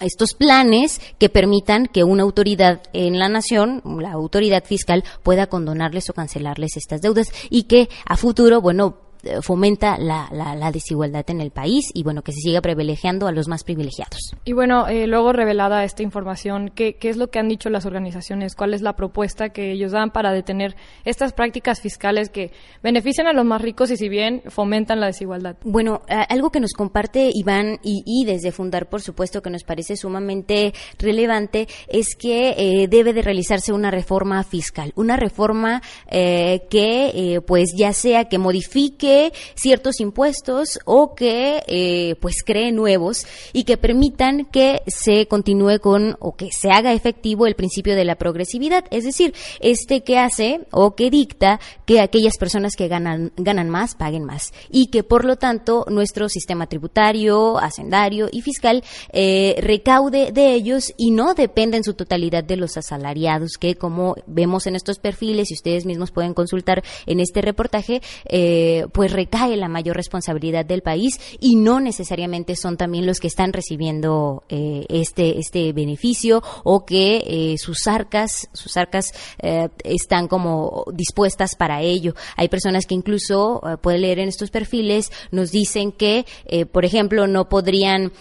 estos 0.00 0.34
planes 0.34 1.00
que 1.18 1.28
permitan 1.28 1.86
que 1.86 2.04
una 2.04 2.24
autoridad 2.24 2.82
en 2.92 3.18
la 3.18 3.28
nación, 3.28 3.82
la 4.00 4.12
autoridad 4.12 4.64
fiscal, 4.64 5.04
pueda 5.22 5.46
condonarles 5.46 6.10
o 6.10 6.14
cancelarles 6.14 6.76
estas 6.76 7.00
deudas 7.00 7.32
y 7.48 7.64
que 7.64 7.88
a 8.04 8.16
futuro, 8.16 8.60
bueno, 8.60 9.03
fomenta 9.42 9.96
la, 9.98 10.28
la, 10.32 10.70
desigualdad 10.72 11.24
en 11.28 11.40
el 11.40 11.50
país 11.50 11.90
y 11.94 12.02
bueno 12.02 12.22
que 12.22 12.32
se 12.32 12.40
siga 12.40 12.60
privilegiando 12.60 13.26
a 13.26 13.32
los 13.32 13.48
más 13.48 13.64
privilegiados. 13.64 14.34
Y 14.44 14.52
bueno, 14.52 14.88
eh, 14.88 15.06
luego 15.06 15.32
revelada 15.32 15.84
esta 15.84 16.02
información, 16.02 16.70
¿qué, 16.74 16.96
¿qué, 16.96 17.08
es 17.10 17.16
lo 17.16 17.28
que 17.28 17.38
han 17.38 17.48
dicho 17.48 17.70
las 17.70 17.86
organizaciones? 17.86 18.54
¿Cuál 18.54 18.74
es 18.74 18.82
la 18.82 18.96
propuesta 18.96 19.50
que 19.50 19.72
ellos 19.72 19.92
dan 19.92 20.10
para 20.10 20.32
detener 20.32 20.74
estas 21.04 21.32
prácticas 21.32 21.80
fiscales 21.80 22.28
que 22.28 22.52
benefician 22.82 23.26
a 23.26 23.32
los 23.32 23.44
más 23.44 23.62
ricos 23.62 23.90
y 23.90 23.96
si 23.96 24.08
bien 24.08 24.42
fomentan 24.48 25.00
la 25.00 25.06
desigualdad? 25.06 25.56
Bueno, 25.62 26.02
algo 26.08 26.50
que 26.50 26.60
nos 26.60 26.72
comparte 26.72 27.30
Iván 27.32 27.78
y, 27.82 28.02
y, 28.06 28.24
desde 28.24 28.52
Fundar, 28.52 28.88
por 28.88 29.00
supuesto, 29.02 29.42
que 29.42 29.50
nos 29.50 29.64
parece 29.64 29.96
sumamente 29.96 30.72
relevante 30.98 31.68
es 31.88 32.14
que 32.16 32.54
eh, 32.56 32.88
debe 32.88 33.12
de 33.12 33.22
realizarse 33.22 33.72
una 33.72 33.90
reforma 33.90 34.42
fiscal, 34.44 34.92
una 34.96 35.16
reforma 35.16 35.82
que 36.10 37.42
pues 37.46 37.70
ya 37.76 37.92
sea 37.92 38.24
que 38.28 38.38
modifique 38.38 39.13
ciertos 39.54 40.00
impuestos 40.00 40.78
o 40.84 41.14
que 41.14 41.62
eh, 41.66 42.16
pues 42.20 42.42
cree 42.44 42.72
nuevos 42.72 43.26
y 43.52 43.64
que 43.64 43.76
permitan 43.76 44.44
que 44.46 44.82
se 44.86 45.26
continúe 45.26 45.78
con 45.80 46.16
o 46.20 46.36
que 46.36 46.48
se 46.50 46.70
haga 46.70 46.92
efectivo 46.92 47.46
el 47.46 47.54
principio 47.54 47.96
de 47.96 48.04
la 48.04 48.16
progresividad, 48.16 48.84
es 48.90 49.04
decir, 49.04 49.34
este 49.60 50.02
que 50.02 50.18
hace 50.18 50.60
o 50.70 50.94
que 50.94 51.10
dicta 51.10 51.60
que 51.86 52.00
aquellas 52.00 52.36
personas 52.38 52.74
que 52.76 52.88
ganan 52.88 53.32
ganan 53.36 53.70
más 53.70 53.94
paguen 53.94 54.24
más. 54.24 54.52
Y 54.70 54.86
que 54.88 55.02
por 55.02 55.24
lo 55.24 55.36
tanto 55.36 55.86
nuestro 55.88 56.28
sistema 56.28 56.66
tributario, 56.66 57.58
hacendario 57.58 58.28
y 58.30 58.42
fiscal 58.42 58.82
eh, 59.12 59.56
recaude 59.60 60.32
de 60.32 60.54
ellos 60.54 60.92
y 60.96 61.10
no 61.10 61.34
dependa 61.34 61.76
en 61.76 61.84
su 61.84 61.94
totalidad 61.94 62.44
de 62.44 62.56
los 62.56 62.76
asalariados 62.76 63.58
que 63.58 63.76
como 63.76 64.16
vemos 64.26 64.66
en 64.66 64.76
estos 64.76 64.98
perfiles 64.98 65.50
y 65.50 65.54
ustedes 65.54 65.86
mismos 65.86 66.10
pueden 66.10 66.34
consultar 66.34 66.82
en 67.06 67.20
este 67.20 67.42
reportaje, 67.42 68.02
eh, 68.26 68.86
pues 68.92 69.03
recae 69.12 69.56
la 69.56 69.68
mayor 69.68 69.96
responsabilidad 69.96 70.64
del 70.64 70.82
país 70.82 71.20
y 71.40 71.56
no 71.56 71.80
necesariamente 71.80 72.56
son 72.56 72.76
también 72.76 73.06
los 73.06 73.20
que 73.20 73.28
están 73.28 73.52
recibiendo 73.52 74.44
eh, 74.48 74.86
este 74.88 75.38
este 75.38 75.72
beneficio 75.72 76.42
o 76.64 76.84
que 76.84 77.24
eh, 77.26 77.56
sus 77.58 77.86
arcas 77.86 78.48
sus 78.52 78.76
arcas 78.76 79.12
están 79.84 80.28
como 80.28 80.84
dispuestas 80.92 81.54
para 81.56 81.82
ello. 81.82 82.14
Hay 82.36 82.48
personas 82.48 82.86
que 82.86 82.94
incluso 82.94 83.60
pueden 83.82 84.02
leer 84.02 84.18
en 84.18 84.28
estos 84.28 84.50
perfiles 84.50 85.10
nos 85.30 85.50
dicen 85.50 85.92
que, 85.92 86.24
por 86.72 86.84
ejemplo, 86.84 87.26
no 87.26 87.48
podrían 87.48 88.12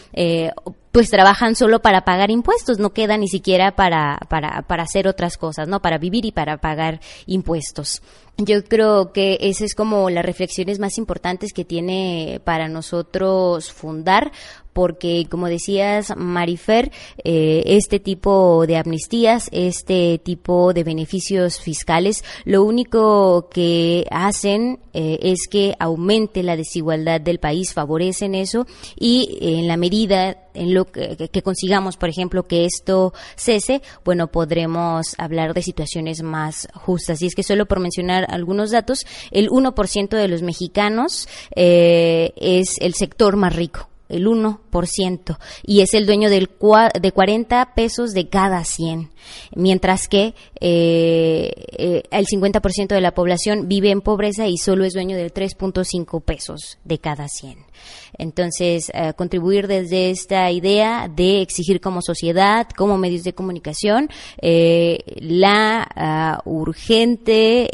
pues 0.94 1.10
trabajan 1.10 1.56
solo 1.56 1.82
para 1.82 2.06
pagar 2.06 2.30
impuestos, 2.30 2.78
no 2.78 2.94
queda 2.94 3.18
ni 3.18 3.28
siquiera 3.28 3.75
para, 3.75 4.20
para, 4.30 4.62
para 4.62 4.84
hacer 4.84 5.08
otras 5.08 5.38
cosas, 5.38 5.68
¿no? 5.68 5.82
Para 5.82 5.98
vivir 5.98 6.24
y 6.24 6.32
para 6.32 6.58
pagar 6.58 7.00
impuestos. 7.25 8.04
Yo 8.38 8.63
creo 8.63 9.13
que 9.13 9.38
esa 9.42 9.63
es 9.63 9.75
como 9.75 10.10
las 10.10 10.25
reflexiones 10.25 10.80
más 10.80 10.98
importantes 10.98 11.54
que 11.54 11.66
tiene 11.66 12.42
para 12.44 12.68
nosotros 12.68 13.72
fundar, 13.72 14.32
porque 14.74 15.28
como 15.30 15.48
decías, 15.48 16.13
Marifer, 16.18 16.92
eh, 17.24 17.62
este 17.66 18.00
tipo 18.00 18.66
de 18.66 18.78
amnistías, 18.78 19.50
este 19.52 20.18
tipo 20.18 20.74
de 20.74 20.84
beneficios 20.84 21.60
fiscales, 21.60 22.24
lo 22.44 22.63
único 22.63 23.50
que 23.50 24.06
hacen 24.10 24.80
eh, 24.94 25.20
es 25.22 25.48
que 25.50 25.75
aumente 25.80 26.44
la 26.44 26.58
desigualdad 26.58 27.22
del 27.22 27.40
país, 27.40 27.74
favorecen 27.74 28.36
eso 28.36 28.66
y 29.00 29.38
en 29.42 29.68
la 29.68 29.78
medida 29.78 30.38
en 30.54 30.74
lo 30.74 30.86
que, 30.86 31.30
que, 31.32 31.42
consigamos, 31.42 31.98
por 31.98 32.10
ejemplo, 32.10 32.44
que 32.44 32.66
esto 32.66 33.13
cese, 33.36 33.82
bueno, 34.06 34.28
podremos 34.28 35.16
hablar 35.18 35.56
de 35.56 35.63
situaciones 35.63 36.22
más 36.22 36.68
justas. 36.75 37.22
Y 37.24 37.25
es 37.25 37.34
que 37.34 37.42
solo 37.42 37.66
por 37.66 37.80
mencionar 37.80 38.23
algunos 38.30 38.72
datos, 38.72 39.06
el 39.32 39.50
1% 39.50 40.10
de 40.10 40.27
los 40.27 40.42
mexicanos 40.42 41.27
eh, 41.56 42.34
es 42.36 42.75
el 42.80 42.94
sector 42.94 43.36
más 43.36 43.56
rico 43.56 43.89
el 44.10 44.27
1%, 44.27 45.38
y 45.63 45.81
es 45.81 45.93
el 45.93 46.05
dueño 46.05 46.29
del 46.29 46.50
de 47.01 47.12
40 47.12 47.74
pesos 47.74 48.13
de 48.13 48.29
cada 48.29 48.63
100, 48.63 49.10
mientras 49.55 50.07
que 50.07 50.36
eh, 50.60 51.53
eh, 51.77 52.03
el 52.12 52.25
50% 52.25 52.88
de 52.88 53.01
la 53.01 53.13
población 53.13 53.67
vive 53.67 53.91
en 53.91 54.01
pobreza 54.01 54.48
y 54.48 54.57
solo 54.57 54.86
es 54.86 54.93
dueño 54.93 55.17
del 55.17 55.33
3.5 55.33 56.22
pesos 56.24 56.77
de 56.83 57.00
cada 57.00 57.27
100. 57.27 57.57
Entonces, 58.17 58.91
eh, 58.93 59.13
contribuir 59.15 59.67
desde 59.67 60.12
esta 60.12 60.51
idea 60.51 61.10
de 61.13 61.41
exigir 61.41 61.81
como 61.81 62.01
sociedad, 62.01 62.67
como 62.75 62.98
medios 62.98 63.24
de 63.24 63.33
comunicación, 63.33 64.10
la 64.41 65.88
ah, 65.95 66.41
urgente 66.45 67.69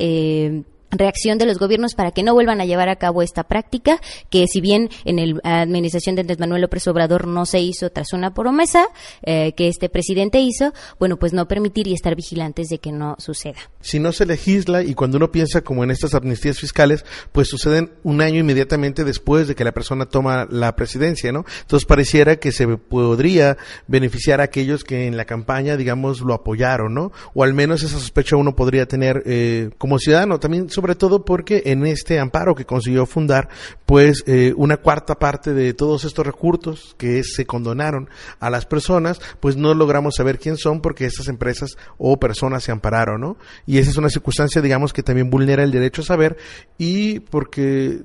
reacción 0.91 1.37
de 1.37 1.45
los 1.45 1.59
gobiernos 1.59 1.93
para 1.95 2.11
que 2.11 2.23
no 2.23 2.33
vuelvan 2.33 2.61
a 2.61 2.65
llevar 2.65 2.89
a 2.89 2.95
cabo 2.95 3.21
esta 3.21 3.43
práctica, 3.43 3.99
que 4.29 4.47
si 4.47 4.61
bien 4.61 4.89
en 5.05 5.39
la 5.43 5.61
administración 5.61 6.15
de 6.15 6.21
Andrés 6.21 6.39
Manuel 6.39 6.61
López 6.61 6.87
Obrador 6.87 7.27
no 7.27 7.45
se 7.45 7.59
hizo 7.59 7.89
tras 7.89 8.13
una 8.13 8.33
promesa 8.33 8.87
eh, 9.23 9.53
que 9.53 9.67
este 9.67 9.89
presidente 9.89 10.39
hizo, 10.39 10.73
bueno, 10.99 11.17
pues 11.17 11.33
no 11.33 11.47
permitir 11.47 11.87
y 11.87 11.93
estar 11.93 12.15
vigilantes 12.15 12.69
de 12.69 12.79
que 12.79 12.91
no 12.91 13.15
suceda. 13.19 13.59
Si 13.81 13.99
no 13.99 14.11
se 14.11 14.25
legisla 14.25 14.83
y 14.83 14.93
cuando 14.93 15.17
uno 15.17 15.31
piensa 15.31 15.61
como 15.61 15.83
en 15.83 15.91
estas 15.91 16.13
amnistías 16.15 16.59
fiscales, 16.59 17.05
pues 17.31 17.47
suceden 17.47 17.91
un 18.03 18.21
año 18.21 18.39
inmediatamente 18.39 19.03
después 19.03 19.47
de 19.47 19.55
que 19.55 19.63
la 19.63 19.71
persona 19.71 20.05
toma 20.05 20.47
la 20.49 20.75
presidencia, 20.75 21.31
¿no? 21.31 21.45
Entonces 21.61 21.85
pareciera 21.85 22.37
que 22.37 22.51
se 22.51 22.67
podría 22.67 23.57
beneficiar 23.87 24.41
a 24.41 24.45
aquellos 24.45 24.83
que 24.83 25.07
en 25.07 25.17
la 25.17 25.25
campaña, 25.25 25.77
digamos, 25.77 26.21
lo 26.21 26.33
apoyaron, 26.33 26.93
¿no? 26.93 27.11
O 27.33 27.43
al 27.43 27.53
menos 27.53 27.83
esa 27.83 27.99
sospecha 27.99 28.35
uno 28.35 28.55
podría 28.55 28.87
tener 28.87 29.23
eh, 29.25 29.69
como 29.77 29.99
ciudadano. 29.99 30.39
También 30.39 30.69
sobre 30.79 30.95
todo 30.95 31.25
porque 31.25 31.63
en 31.65 31.85
este 31.85 32.19
amparo 32.19 32.55
que 32.55 32.63
consiguió 32.63 33.05
fundar, 33.05 33.49
pues 33.85 34.23
eh, 34.27 34.53
una 34.55 34.77
cuarta 34.77 35.15
parte 35.15 35.53
de 35.53 35.73
todos 35.73 36.05
estos 36.05 36.25
recursos 36.25 36.95
que 36.97 37.21
se 37.25 37.45
condonaron 37.45 38.09
a 38.39 38.49
las 38.49 38.65
personas, 38.65 39.19
pues 39.41 39.57
no 39.57 39.73
logramos 39.73 40.15
saber 40.15 40.39
quién 40.39 40.55
son 40.55 40.79
porque 40.79 41.05
esas 41.05 41.27
empresas 41.27 41.75
o 41.97 42.17
personas 42.17 42.63
se 42.63 42.71
ampararon, 42.71 43.19
¿no? 43.19 43.37
Y 43.65 43.79
esa 43.79 43.89
es 43.89 43.97
una 43.97 44.09
circunstancia, 44.09 44.61
digamos, 44.61 44.93
que 44.93 45.03
también 45.03 45.29
vulnera 45.29 45.63
el 45.63 45.71
derecho 45.71 46.01
a 46.01 46.05
saber 46.05 46.37
y 46.77 47.19
porque 47.19 48.03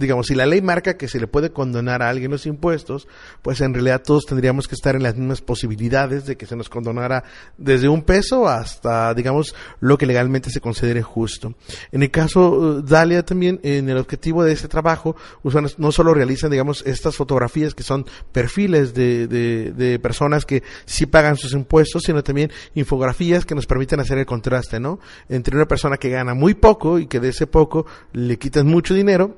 digamos, 0.00 0.26
si 0.26 0.34
la 0.34 0.46
ley 0.46 0.62
marca 0.62 0.96
que 0.96 1.06
se 1.06 1.20
le 1.20 1.26
puede 1.26 1.50
condonar 1.50 2.02
a 2.02 2.08
alguien 2.08 2.30
los 2.30 2.46
impuestos, 2.46 3.06
pues 3.42 3.60
en 3.60 3.74
realidad 3.74 4.02
todos 4.04 4.24
tendríamos 4.26 4.66
que 4.66 4.74
estar 4.74 4.96
en 4.96 5.02
las 5.02 5.16
mismas 5.16 5.40
posibilidades 5.42 6.26
de 6.26 6.36
que 6.36 6.46
se 6.46 6.56
nos 6.56 6.68
condonara 6.68 7.22
desde 7.58 7.88
un 7.88 8.02
peso 8.02 8.48
hasta, 8.48 9.14
digamos, 9.14 9.54
lo 9.80 9.98
que 9.98 10.06
legalmente 10.06 10.50
se 10.50 10.60
considere 10.60 11.02
justo. 11.02 11.54
En 11.92 12.02
el 12.02 12.10
caso 12.10 12.50
uh, 12.50 12.82
Dalia 12.82 13.24
también, 13.24 13.60
en 13.62 13.88
el 13.88 13.98
objetivo 13.98 14.42
de 14.42 14.52
este 14.52 14.68
trabajo, 14.68 15.14
no 15.78 15.92
solo 15.92 16.14
realizan, 16.14 16.50
digamos, 16.50 16.82
estas 16.86 17.16
fotografías 17.16 17.74
que 17.74 17.82
son 17.82 18.06
perfiles 18.32 18.94
de, 18.94 19.26
de, 19.26 19.72
de 19.72 19.98
personas 19.98 20.46
que 20.46 20.62
sí 20.86 21.06
pagan 21.06 21.36
sus 21.36 21.52
impuestos, 21.52 22.02
sino 22.04 22.24
también 22.24 22.50
infografías 22.74 23.44
que 23.44 23.54
nos 23.54 23.66
permiten 23.66 24.00
hacer 24.00 24.18
el 24.18 24.26
contraste, 24.26 24.80
¿no? 24.80 24.98
Entre 25.28 25.54
una 25.54 25.66
persona 25.66 25.98
que 25.98 26.08
gana 26.08 26.34
muy 26.34 26.54
poco 26.54 26.98
y 26.98 27.06
que 27.06 27.20
de 27.20 27.28
ese 27.28 27.46
poco 27.46 27.86
le 28.12 28.38
quitan 28.38 28.66
mucho 28.66 28.94
dinero 28.94 29.36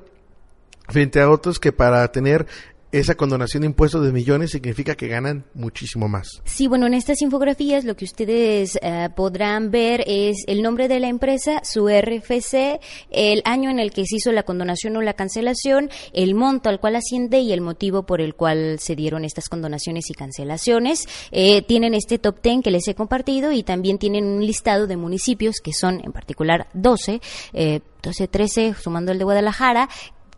frente 0.87 1.21
a 1.21 1.29
otros 1.29 1.59
que 1.59 1.71
para 1.71 2.07
tener 2.11 2.47
esa 2.93 3.15
condonación 3.15 3.61
de 3.61 3.67
impuestos 3.67 4.05
de 4.05 4.11
millones 4.11 4.51
significa 4.51 4.93
que 4.93 5.07
ganan 5.07 5.45
muchísimo 5.55 6.07
más. 6.07 6.27
Sí, 6.45 6.67
bueno, 6.67 6.85
en 6.85 6.93
estas 6.93 7.23
infografías 7.23 7.85
lo 7.85 7.95
que 7.95 8.05
ustedes 8.05 8.77
eh, 8.83 9.09
podrán 9.15 9.71
ver 9.71 10.03
es 10.05 10.43
el 10.45 10.61
nombre 10.61 10.87
de 10.87 10.99
la 10.99 11.07
empresa, 11.07 11.61
su 11.63 11.89
RFC, 11.89 12.79
el 13.09 13.41
año 13.45 13.71
en 13.71 13.79
el 13.79 13.91
que 13.91 14.05
se 14.05 14.17
hizo 14.17 14.31
la 14.31 14.43
condonación 14.43 14.95
o 14.95 15.01
la 15.01 15.15
cancelación, 15.15 15.89
el 16.13 16.35
monto 16.35 16.69
al 16.69 16.79
cual 16.79 16.95
asciende 16.95 17.39
y 17.39 17.51
el 17.51 17.61
motivo 17.61 18.03
por 18.03 18.21
el 18.21 18.35
cual 18.35 18.77
se 18.79 18.95
dieron 18.95 19.25
estas 19.25 19.49
condonaciones 19.49 20.11
y 20.11 20.13
cancelaciones. 20.13 21.07
Eh, 21.31 21.63
tienen 21.63 21.95
este 21.95 22.19
top 22.19 22.43
10 22.43 22.61
que 22.63 22.69
les 22.69 22.87
he 22.87 22.93
compartido 22.93 23.51
y 23.51 23.63
también 23.63 23.97
tienen 23.97 24.25
un 24.25 24.45
listado 24.45 24.85
de 24.85 24.97
municipios 24.97 25.55
que 25.63 25.73
son 25.73 25.99
en 26.05 26.11
particular 26.11 26.67
12, 26.75 27.21
eh, 27.53 27.79
12, 28.03 28.27
13, 28.27 28.75
sumando 28.79 29.11
el 29.11 29.17
de 29.17 29.23
Guadalajara, 29.23 29.89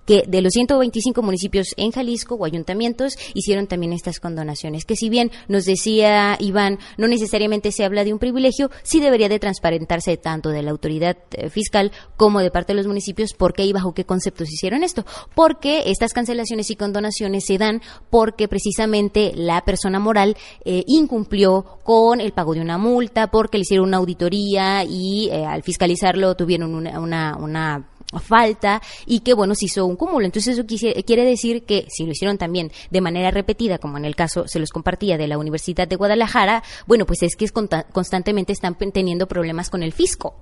que 0.06 0.24
de 0.28 0.42
los 0.42 0.54
125 0.54 1.22
municipios 1.22 1.74
en 1.78 1.92
Jalisco 1.92 2.36
o 2.36 2.46
ayuntamientos 2.46 3.18
hicieron 3.34 3.68
también 3.68 3.94
estas 3.94 4.20
condonaciones, 4.20 4.86
que 4.86 4.96
si 4.96 5.10
bien 5.10 5.32
nos 5.48 5.66
decía 5.66 6.38
Iván, 6.40 6.80
no 6.98 7.08
necesariamente 7.08 7.72
se 7.72 7.84
habla 7.84 8.04
de 8.04 8.14
un 8.14 8.20
privilegio, 8.20 8.70
sí 8.84 9.00
debería 9.00 9.30
de 9.30 9.40
transparentarse 9.40 10.18
tanto 10.18 10.50
de 10.50 10.64
la 10.64 10.72
autoridad 10.72 11.18
eh, 11.32 11.50
fiscal 11.50 11.92
como 12.18 12.40
de 12.40 12.52
parte 12.52 12.74
de 12.74 12.78
los 12.78 12.88
municipios 12.88 13.34
por 13.34 13.54
qué 13.54 13.66
y 13.66 13.74
bajo 13.74 13.94
qué 13.94 14.06
conceptos 14.06 14.52
hicieron 14.52 14.84
esto. 14.84 15.06
Porque 15.34 15.84
estas 15.88 16.14
cancelaciones 16.14 16.70
y 16.70 16.76
condonaciones 16.76 17.46
se 17.46 17.58
dan 17.58 17.82
porque 18.10 18.48
precisamente 18.48 19.32
la 19.36 19.64
persona 19.66 20.00
moral 20.00 20.38
eh, 20.64 20.84
incumplió 20.88 21.80
con 21.84 22.22
el 22.22 22.32
pago 22.32 22.54
de 22.54 22.62
una 22.62 22.78
multa, 22.78 23.32
porque 23.32 23.58
le 23.58 23.64
hicieron 23.64 23.88
una 23.88 23.98
auditoría 23.98 24.84
y 24.84 25.30
eh, 25.30 25.46
al 25.46 25.64
fiscalizarlo 25.64 26.36
tuvieron 26.36 26.74
una, 26.76 27.00
una, 27.00 27.38
una 27.38 27.90
falta 28.20 28.82
y 29.06 29.20
que, 29.22 29.34
bueno, 29.34 29.56
se 29.56 29.66
hizo 29.66 29.86
un 29.86 29.96
cúmulo. 29.96 30.26
Entonces, 30.26 30.58
eso 30.58 30.66
quiere 30.68 31.26
decir 31.26 31.64
que 31.64 31.86
si 31.90 32.06
lo 32.06 32.12
hicieron 32.12 32.38
también 32.38 32.72
de 32.90 33.02
manera 33.02 33.32
repetida, 33.32 33.78
como 33.78 33.98
en 33.98 34.06
el 34.06 34.16
caso 34.16 34.48
se 34.48 34.60
los 34.60 34.70
compartía 34.70 35.18
de 35.18 35.28
la 35.28 35.38
Universidad 35.38 35.88
de 35.88 35.96
Guadalajara, 35.96 36.64
bueno, 36.88 37.06
pues 37.06 37.24
es 37.24 37.36
que 37.36 37.46
es 37.46 37.52
constantemente 37.52 38.54
están 38.54 38.76
teniendo 38.76 39.28
problemas 39.28 39.70
con 39.70 39.84
el 39.84 39.94
fisco. 39.94 40.36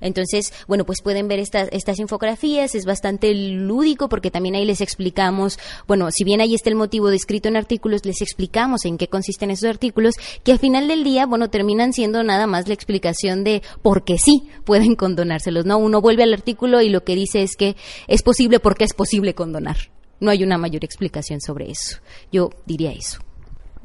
Entonces, 0.00 0.52
bueno, 0.66 0.84
pues 0.84 1.02
pueden 1.02 1.28
ver 1.28 1.38
estas, 1.38 1.68
estas 1.72 1.98
infografías, 1.98 2.74
es 2.74 2.84
bastante 2.84 3.34
lúdico 3.34 4.08
porque 4.08 4.30
también 4.30 4.54
ahí 4.54 4.64
les 4.64 4.80
explicamos, 4.80 5.58
bueno, 5.86 6.10
si 6.10 6.24
bien 6.24 6.40
ahí 6.40 6.54
está 6.54 6.70
el 6.70 6.76
motivo 6.76 7.10
descrito 7.10 7.48
en 7.48 7.56
artículos, 7.56 8.04
les 8.04 8.22
explicamos 8.22 8.84
en 8.84 8.98
qué 8.98 9.08
consisten 9.08 9.50
esos 9.50 9.68
artículos, 9.68 10.14
que 10.42 10.52
al 10.52 10.58
final 10.58 10.88
del 10.88 11.04
día, 11.04 11.26
bueno, 11.26 11.50
terminan 11.50 11.92
siendo 11.92 12.22
nada 12.22 12.46
más 12.46 12.68
la 12.68 12.74
explicación 12.74 13.44
de 13.44 13.62
por 13.82 14.04
qué 14.04 14.18
sí 14.18 14.48
pueden 14.64 14.94
condonárselos, 14.96 15.66
¿no? 15.66 15.78
Uno 15.78 16.00
vuelve 16.00 16.22
al 16.22 16.34
artículo 16.34 16.80
y 16.82 16.88
lo 16.88 17.04
que 17.04 17.14
dice 17.14 17.42
es 17.42 17.56
que 17.56 17.76
es 18.08 18.22
posible 18.22 18.60
porque 18.60 18.84
es 18.84 18.94
posible 18.94 19.34
condonar. 19.34 19.76
No 20.20 20.30
hay 20.30 20.42
una 20.42 20.58
mayor 20.58 20.84
explicación 20.84 21.40
sobre 21.40 21.70
eso. 21.70 21.98
Yo 22.32 22.50
diría 22.64 22.92
eso. 22.92 23.25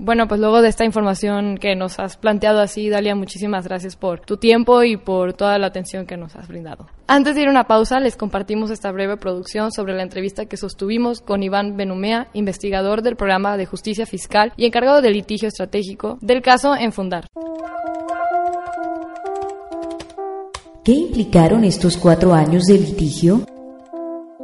Bueno, 0.03 0.27
pues 0.27 0.39
luego 0.39 0.63
de 0.63 0.69
esta 0.69 0.83
información 0.83 1.59
que 1.59 1.75
nos 1.75 1.99
has 1.99 2.17
planteado 2.17 2.59
así, 2.59 2.89
Dalia, 2.89 3.13
muchísimas 3.13 3.67
gracias 3.67 3.95
por 3.95 4.19
tu 4.19 4.37
tiempo 4.37 4.81
y 4.81 4.97
por 4.97 5.33
toda 5.33 5.59
la 5.59 5.67
atención 5.67 6.07
que 6.07 6.17
nos 6.17 6.35
has 6.35 6.47
brindado. 6.47 6.87
Antes 7.05 7.35
de 7.35 7.41
ir 7.43 7.47
a 7.47 7.51
una 7.51 7.65
pausa, 7.65 7.99
les 7.99 8.17
compartimos 8.17 8.71
esta 8.71 8.91
breve 8.91 9.17
producción 9.17 9.71
sobre 9.71 9.93
la 9.93 10.01
entrevista 10.01 10.47
que 10.47 10.57
sostuvimos 10.57 11.21
con 11.21 11.43
Iván 11.43 11.77
Benumea, 11.77 12.29
investigador 12.33 13.03
del 13.03 13.15
programa 13.15 13.57
de 13.57 13.67
justicia 13.67 14.07
fiscal 14.07 14.53
y 14.57 14.65
encargado 14.65 15.03
del 15.03 15.13
litigio 15.13 15.47
estratégico 15.47 16.17
del 16.19 16.41
caso 16.41 16.73
en 16.75 16.91
Fundar. 16.93 17.27
¿Qué 20.83 20.93
implicaron 20.93 21.63
estos 21.63 21.95
cuatro 21.95 22.33
años 22.33 22.63
de 22.63 22.79
litigio? 22.79 23.41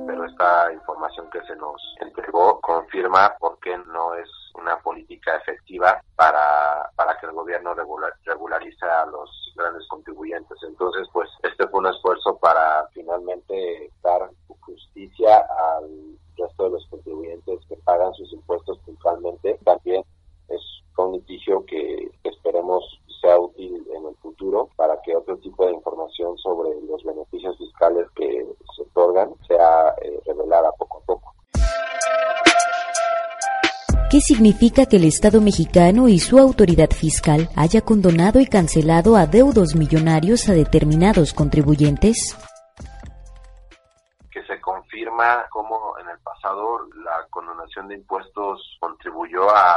Pero 0.05 0.23
esta 0.23 0.71
información 0.71 1.25
que 1.31 1.41
se 1.47 1.55
nos 1.55 1.81
entregó 1.99 2.59
confirma 2.61 3.33
por 3.39 3.57
qué 3.59 3.75
no 3.91 4.13
es 4.13 4.29
una 4.57 4.77
política 4.79 5.37
efectiva 5.37 6.01
para, 6.15 6.91
para 6.95 7.17
que 7.19 7.25
el 7.27 7.33
gobierno 7.33 7.73
regular, 7.73 8.13
regularice 8.25 8.85
a 8.85 9.05
los 9.05 9.53
grandes 9.55 9.87
contribuyentes. 9.87 10.57
Entonces, 10.63 11.07
pues 11.13 11.29
este 11.43 11.67
fue 11.67 11.79
un 11.79 11.87
esfuerzo 11.87 12.37
para 12.37 12.87
finalmente 12.93 13.91
dar 14.03 14.29
justicia 14.61 15.37
al 15.77 16.17
resto 16.37 16.65
de 16.65 16.69
los 16.71 16.87
contribuyentes 16.87 17.59
que 17.67 17.75
pagan 17.77 18.13
sus 18.13 18.31
impuestos 18.33 18.77
puntualmente. 18.79 19.57
También 19.63 20.03
es 20.49 20.61
un 20.97 21.13
litigio 21.13 21.65
que 21.65 22.11
esperemos 22.23 22.83
sea 23.21 23.39
útil 23.39 23.85
en 23.95 24.05
el 24.05 24.15
futuro 24.17 24.69
para 24.75 25.01
que 25.01 25.15
otro 25.15 25.37
tipo 25.37 25.65
de 25.65 25.73
información 25.73 26.37
sobre 26.37 26.79
los 26.81 27.03
beneficios 27.03 27.57
fiscales 27.57 28.07
que 28.15 28.45
se 28.75 28.81
otorgan 28.83 29.33
sea 29.47 29.95
eh, 30.01 30.19
revelada 30.25 30.71
poco 30.73 30.99
a 30.99 31.01
poco. 31.01 31.36
¿Qué 34.09 34.21
significa 34.21 34.85
que 34.85 34.95
el 34.95 35.03
Estado 35.03 35.41
mexicano 35.41 36.07
y 36.07 36.19
su 36.19 36.39
autoridad 36.39 36.91
fiscal 36.91 37.49
haya 37.57 37.81
condonado 37.81 38.39
y 38.39 38.47
cancelado 38.47 39.17
adeudos 39.17 39.75
millonarios 39.75 40.47
a 40.47 40.53
determinados 40.53 41.33
contribuyentes? 41.33 42.37
Que 44.31 44.41
se 44.45 44.61
confirma 44.61 45.45
cómo 45.49 45.99
en 45.99 46.07
el 46.07 46.17
pasado 46.19 46.87
la 47.03 47.27
condonación 47.29 47.89
de 47.89 47.95
impuestos 47.95 48.77
contribuyó 48.79 49.49
a, 49.53 49.75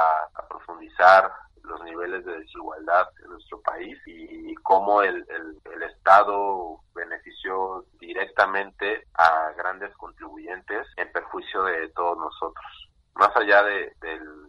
profundizar 0.48 1.28
los 1.64 1.82
niveles 1.82 2.24
de 2.24 2.38
desigualdad 2.38 3.08
en 3.24 3.30
nuestro 3.30 3.60
país 3.62 3.98
y 4.06 4.54
cómo 4.62 5.02
el, 5.02 5.26
Estado 5.90 6.80
benefició 6.94 7.84
directamente 7.98 9.06
a 9.14 9.52
grandes 9.56 9.94
contribuyentes 9.96 10.86
en 10.96 11.10
perjuicio 11.12 11.64
de 11.64 11.88
todos 11.90 12.16
nosotros. 12.16 12.89
Más 13.20 13.36
allá 13.36 13.62
de, 13.62 13.92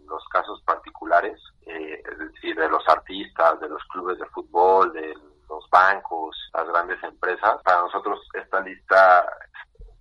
los 0.07 0.25
casos 0.29 0.61
particulares, 0.63 1.37
eh, 1.65 2.01
es 2.09 2.17
decir, 2.17 2.55
de 2.55 2.69
los 2.69 2.87
artistas, 2.87 3.59
de 3.59 3.67
los 3.67 3.83
clubes 3.91 4.17
de 4.17 4.25
fútbol, 4.27 4.93
de 4.93 5.13
los 5.49 5.69
bancos, 5.69 6.37
las 6.53 6.67
grandes 6.69 7.03
empresas, 7.03 7.61
para 7.63 7.81
nosotros 7.81 8.19
esta 8.33 8.61
lista 8.61 9.25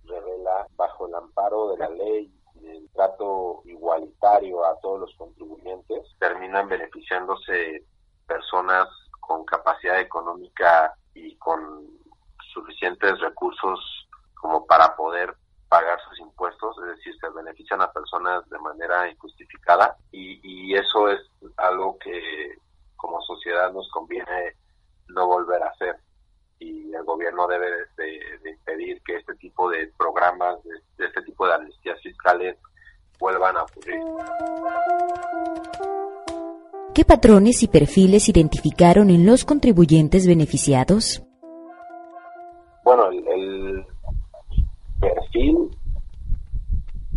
revela 0.05 0.65
bajo 0.77 1.05
el 1.07 1.15
amparo 1.15 1.71
de 1.71 1.77
la 1.79 1.89
ley 1.89 2.33
el 2.63 2.89
trato 2.93 3.61
igualitario 3.65 4.65
a 4.65 4.79
todos 4.79 5.01
los 5.01 5.15
contribuyentes, 5.17 6.07
terminan 6.17 6.69
beneficiándose 6.69 7.83
personas 8.25 8.87
con 9.19 9.43
capacidad 9.43 9.99
económica 9.99 10.93
y 11.13 11.35
con 11.35 11.89
suficientes 12.53 13.19
recursos 13.19 14.07
como 14.35 14.65
para 14.65 14.95
poder 14.95 15.35
pagar 15.71 15.97
sus 16.01 16.19
impuestos, 16.19 16.75
es 16.79 16.97
decir, 16.97 17.15
se 17.17 17.29
benefician 17.29 17.81
a 17.81 17.89
personas 17.93 18.47
de 18.49 18.59
manera 18.59 19.09
injustificada 19.09 19.95
y, 20.11 20.75
eso 20.75 21.09
es 21.09 21.19
algo 21.57 21.97
que 21.99 22.57
como 22.97 23.21
sociedad 23.21 23.71
nos 23.71 23.89
conviene 23.91 24.55
no 25.07 25.27
volver 25.27 25.61
a 25.63 25.69
hacer 25.69 25.95
y 26.59 26.93
el 26.93 27.03
gobierno 27.03 27.47
debe 27.47 27.69
de, 27.97 28.49
impedir 28.49 29.01
que 29.03 29.15
este 29.17 29.33
tipo 29.35 29.69
de 29.69 29.91
programas, 29.97 30.57
de, 30.63 31.05
este 31.05 31.21
tipo 31.21 31.47
de 31.47 31.53
amnistías 31.53 32.01
fiscales 32.01 32.57
vuelvan 33.17 33.55
a 33.55 33.63
ocurrir. 33.63 33.99
¿Qué 36.93 37.05
patrones 37.05 37.63
y 37.63 37.67
perfiles 37.67 38.27
identificaron 38.27 39.09
en 39.09 39.25
los 39.25 39.45
contribuyentes 39.45 40.27
beneficiados? 40.27 41.21
Perfil 45.41 45.69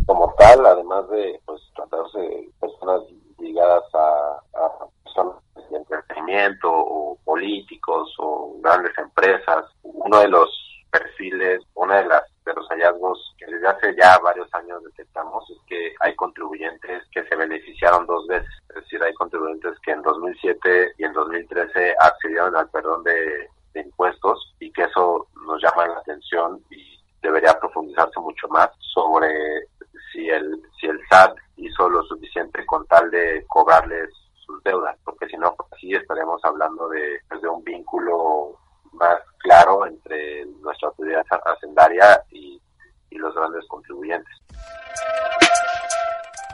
como 0.05 0.33
tal, 0.37 0.65
además 0.65 1.09
de 1.09 1.39
pues, 1.45 1.61
tratarse 1.75 2.19
de 2.19 2.49
personas 2.59 3.01
ligadas 3.39 3.83
a, 3.93 4.41
a 4.53 4.87
personas 5.03 5.35
de 5.71 5.77
entretenimiento 5.77 6.69
o 6.71 7.17
políticos 7.25 8.13
o 8.19 8.55
grandes 8.61 8.95
empresas. 8.97 9.65
Uno 9.81 10.19
de 10.19 10.27
los 10.27 10.49
perfiles, 10.91 11.61
una 11.73 11.97
de 11.97 12.05
las 12.05 12.23
de 12.45 12.53
los 12.53 12.67
hallazgos 12.69 13.35
que 13.39 13.47
desde 13.47 13.67
hace 13.67 13.95
ya 13.99 14.19
varios 14.19 14.47
años 14.53 14.83
detectamos 14.83 15.49
es 15.49 15.57
que 15.65 15.95
hay 15.99 16.15
contribuyentes 16.15 17.01
que 17.11 17.23
se 17.23 17.35
beneficiaron 17.35 18.05
dos 18.05 18.27
veces, 18.27 18.47
es 18.69 18.75
decir, 18.75 19.01
hay 19.01 19.15
contribuyentes 19.15 19.79
que 19.79 19.91
en 19.91 20.03
2007 20.03 20.93
y 20.99 21.03
en 21.05 21.13
2013 21.13 21.95
accedieron 21.99 22.55
al 22.55 22.69
perdón 22.69 23.03
de, 23.03 23.49
de 23.73 23.81
impuestos 23.81 24.53
y 24.59 24.71
que 24.71 24.83
eso 24.83 25.27
nos 25.47 25.59
llama 25.59 25.87
la 25.87 25.97
atención 25.97 26.61
y 26.69 26.94
debería 27.25 27.57
profundizarse 27.59 28.19
mucho 28.19 28.47
más 28.49 28.69
sobre 28.93 29.67
si 30.11 30.29
el 30.29 30.61
si 30.79 30.87
el 30.87 30.99
SAT 31.09 31.35
hizo 31.57 31.89
lo 31.89 32.03
suficiente 32.03 32.65
con 32.65 32.85
tal 32.87 33.09
de 33.11 33.43
cobrarles 33.47 34.09
sus 34.45 34.61
deudas, 34.63 34.97
porque 35.03 35.27
si 35.27 35.37
no, 35.37 35.55
así 35.71 35.93
estaremos 35.93 36.39
hablando 36.43 36.87
de, 36.89 37.19
pues, 37.27 37.41
de 37.41 37.47
un 37.47 37.63
vínculo 37.63 38.57
más 38.93 39.17
claro 39.39 39.85
entre 39.85 40.45
nuestra 40.61 40.89
autoridad 40.89 41.23
hacendaria 41.45 42.21
y, 42.31 42.61
y 43.09 43.17
los 43.17 43.33
grandes 43.35 43.65
contribuyentes. 43.67 44.33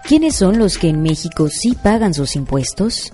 ¿Quiénes 0.08 0.36
son 0.36 0.58
los 0.60 0.78
que 0.78 0.90
en 0.90 1.02
México 1.02 1.48
sí 1.48 1.76
pagan 1.76 2.14
sus 2.14 2.36
impuestos? 2.36 3.12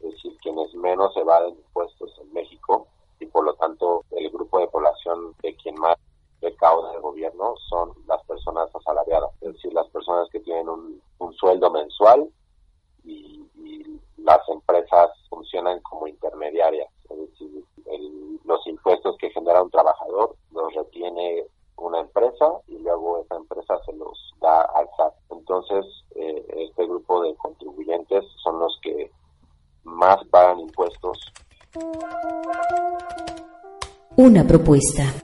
Es 0.00 0.10
decir, 0.12 0.32
quienes 0.42 0.74
menos 0.74 1.14
evaden 1.16 1.54
impuestos 1.56 2.10
en 2.22 2.32
México 2.32 2.88
y 3.20 3.23
por 3.34 3.44
lo 3.44 3.54
tanto 3.54 4.04
el 4.12 4.30
grupo 4.30 4.60
de 4.60 4.68
población 4.68 5.34
de 5.42 5.56
quien 5.56 5.74
más 5.74 5.96
recauda 6.40 6.94
el 6.94 7.00
gobierno 7.00 7.56
son 7.68 7.90
las 8.06 8.22
personas 8.26 8.72
asalariadas, 8.72 9.30
es 9.40 9.54
decir, 9.54 9.74
las 9.74 9.88
personas 9.88 10.28
que 10.30 10.38
tienen 10.38 10.68
un, 10.68 11.02
sueldo 11.34 11.68
mensual 11.72 12.28
y, 13.04 13.40
las 14.18 14.48
empresas 14.48 15.10
funcionan 15.28 15.80
como 15.80 16.06
intermediarias, 16.06 16.88
es 17.10 17.18
decir, 17.18 17.64
los 18.44 18.66
impuestos 18.66 19.18
que 19.18 19.28
genera 19.30 19.62
un 19.62 19.70
trabajador 19.70 19.93
Una 34.24 34.42
propuesta. 34.42 35.23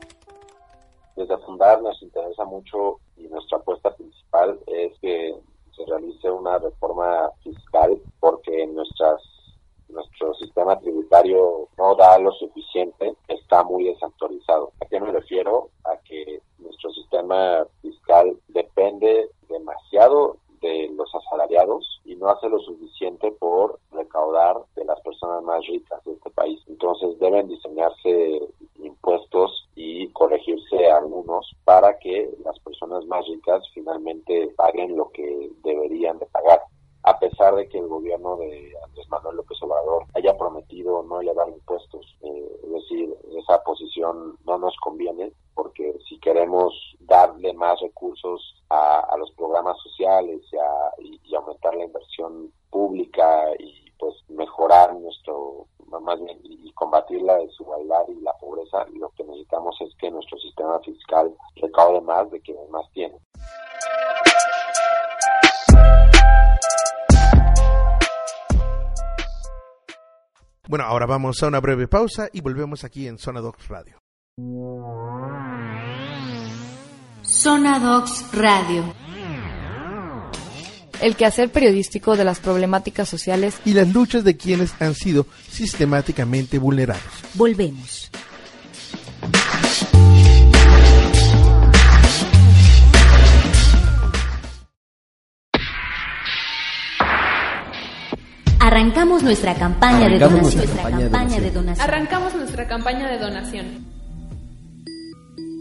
más 62.03 62.31
de 62.31 62.41
quienes 62.41 62.69
más 62.71 62.85
tienen. 62.93 63.19
Bueno, 70.69 70.85
ahora 70.85 71.07
vamos 71.07 71.43
a 71.43 71.49
una 71.49 71.59
breve 71.59 71.89
pausa 71.89 72.29
y 72.33 72.41
volvemos 72.41 72.85
aquí 72.85 73.09
en 73.09 73.19
Zona 73.19 73.41
Docs 73.41 73.69
Radio. 73.69 73.99
Zona 77.23 77.79
Docs 77.81 78.33
Radio. 78.33 78.95
El 81.01 81.17
quehacer 81.17 81.51
periodístico 81.51 82.17
de 82.17 82.25
las 82.25 82.39
problemáticas 82.39 83.09
sociales 83.09 83.59
y 83.65 83.73
las 83.73 83.93
luchas 83.93 84.23
de 84.23 84.37
quienes 84.37 84.81
han 84.81 84.95
sido 84.95 85.27
sistemáticamente 85.49 86.59
vulnerados. 86.59 87.03
Volvemos. 87.35 88.11
Arrancamos 98.71 99.25
nuestra 99.25 99.57
campaña 99.57 100.09
de 100.09 100.21
donación. 100.21 100.63
Arrancamos 101.81 102.35
nuestra 102.37 102.69
campaña 102.69 103.09
de 103.09 103.19
donación. 103.19 103.90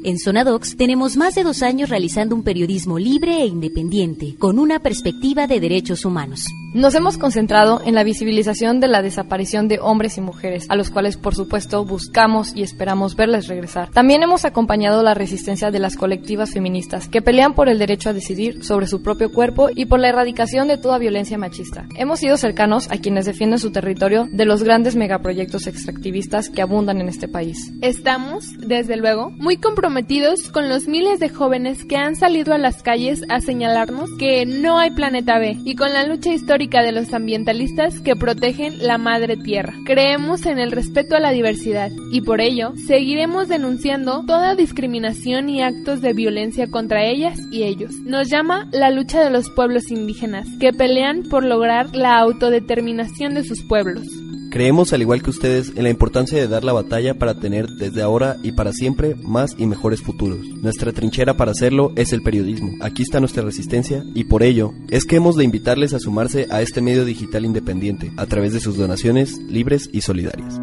En 0.01 0.17
Sonadox 0.17 0.77
tenemos 0.77 1.17
más 1.17 1.35
de 1.35 1.43
dos 1.43 1.61
años 1.61 1.89
realizando 1.89 2.33
un 2.33 2.41
periodismo 2.41 2.97
libre 2.97 3.41
e 3.41 3.47
independiente, 3.47 4.35
con 4.39 4.57
una 4.57 4.79
perspectiva 4.79 5.45
de 5.45 5.59
derechos 5.59 6.05
humanos. 6.05 6.45
Nos 6.73 6.95
hemos 6.95 7.17
concentrado 7.17 7.81
en 7.83 7.95
la 7.95 8.03
visibilización 8.03 8.79
de 8.79 8.87
la 8.87 9.01
desaparición 9.01 9.67
de 9.67 9.79
hombres 9.79 10.17
y 10.17 10.21
mujeres, 10.21 10.67
a 10.69 10.75
los 10.75 10.89
cuales 10.89 11.17
por 11.17 11.35
supuesto 11.35 11.83
buscamos 11.83 12.55
y 12.55 12.61
esperamos 12.61 13.17
verles 13.17 13.47
regresar. 13.47 13.89
También 13.89 14.23
hemos 14.23 14.45
acompañado 14.45 15.03
la 15.03 15.15
resistencia 15.15 15.69
de 15.69 15.79
las 15.79 15.97
colectivas 15.97 16.51
feministas, 16.51 17.09
que 17.09 17.21
pelean 17.21 17.53
por 17.53 17.67
el 17.67 17.79
derecho 17.79 18.09
a 18.09 18.13
decidir 18.13 18.63
sobre 18.63 18.87
su 18.87 19.01
propio 19.01 19.33
cuerpo 19.33 19.69
y 19.75 19.87
por 19.87 19.99
la 19.99 20.09
erradicación 20.09 20.69
de 20.69 20.77
toda 20.77 20.97
violencia 20.97 21.37
machista. 21.37 21.87
Hemos 21.97 22.19
sido 22.19 22.37
cercanos 22.37 22.89
a 22.89 22.99
quienes 22.99 23.25
defienden 23.25 23.59
su 23.59 23.71
territorio 23.71 24.29
de 24.31 24.45
los 24.45 24.63
grandes 24.63 24.95
megaproyectos 24.95 25.67
extractivistas 25.67 26.49
que 26.49 26.61
abundan 26.61 27.01
en 27.01 27.09
este 27.09 27.27
país. 27.27 27.73
Estamos, 27.81 28.45
desde 28.59 28.95
luego, 28.95 29.31
muy 29.31 29.57
comprometidos 29.57 29.88
comprometidos 29.89 30.51
con 30.51 30.69
los 30.69 30.87
miles 30.87 31.19
de 31.19 31.29
jóvenes 31.29 31.83
que 31.83 31.97
han 31.97 32.15
salido 32.15 32.53
a 32.53 32.59
las 32.59 32.83
calles 32.83 33.23
a 33.27 33.41
señalarnos 33.41 34.07
que 34.19 34.45
no 34.45 34.77
hay 34.77 34.91
planeta 34.91 35.39
B 35.39 35.57
y 35.65 35.75
con 35.75 35.93
la 35.93 36.05
lucha 36.05 36.31
histórica 36.31 36.83
de 36.83 36.91
los 36.91 37.11
ambientalistas 37.11 37.99
que 37.99 38.15
protegen 38.15 38.85
la 38.85 38.99
madre 38.99 39.35
tierra. 39.35 39.73
Creemos 39.87 40.45
en 40.45 40.59
el 40.59 40.71
respeto 40.71 41.15
a 41.15 41.19
la 41.19 41.31
diversidad 41.31 41.89
y 42.11 42.21
por 42.21 42.39
ello 42.39 42.73
seguiremos 42.85 43.47
denunciando 43.47 44.23
toda 44.27 44.53
discriminación 44.53 45.49
y 45.49 45.63
actos 45.63 46.01
de 46.01 46.13
violencia 46.13 46.69
contra 46.69 47.03
ellas 47.03 47.39
y 47.51 47.63
ellos. 47.63 47.95
Nos 48.05 48.29
llama 48.29 48.69
la 48.71 48.91
lucha 48.91 49.23
de 49.23 49.31
los 49.31 49.49
pueblos 49.49 49.89
indígenas 49.89 50.47
que 50.59 50.71
pelean 50.71 51.23
por 51.23 51.43
lograr 51.43 51.95
la 51.95 52.19
autodeterminación 52.19 53.33
de 53.33 53.43
sus 53.43 53.63
pueblos. 53.63 54.05
Creemos, 54.49 54.93
al 54.93 55.01
igual 55.01 55.21
que 55.21 55.29
ustedes, 55.29 55.73
en 55.75 55.83
la 55.83 55.89
importancia 55.89 56.37
de 56.37 56.47
dar 56.47 56.63
la 56.63 56.73
batalla 56.73 57.13
para 57.13 57.39
tener 57.39 57.67
desde 57.67 58.01
ahora 58.01 58.37
y 58.41 58.51
para 58.53 58.73
siempre 58.73 59.15
más 59.15 59.55
y 59.57 59.67
mejores 59.67 60.01
futuros. 60.01 60.45
Nuestra 60.61 60.91
trinchera 60.91 61.37
para 61.37 61.51
hacerlo 61.51 61.91
es 61.95 62.13
el 62.13 62.23
periodismo. 62.23 62.71
Aquí 62.81 63.03
está 63.03 63.19
nuestra 63.19 63.43
resistencia 63.43 64.03
y 64.15 64.23
por 64.23 64.41
ello 64.41 64.73
es 64.89 65.05
que 65.05 65.17
hemos 65.17 65.35
de 65.35 65.43
invitarles 65.43 65.93
a 65.93 65.99
sumarse 65.99 66.47
a 66.49 66.61
este 66.61 66.81
medio 66.81 67.05
digital 67.05 67.45
independiente 67.45 68.11
a 68.17 68.25
través 68.25 68.53
de 68.53 68.59
sus 68.59 68.77
donaciones 68.77 69.37
libres 69.37 69.89
y 69.93 70.01
solidarias 70.01 70.59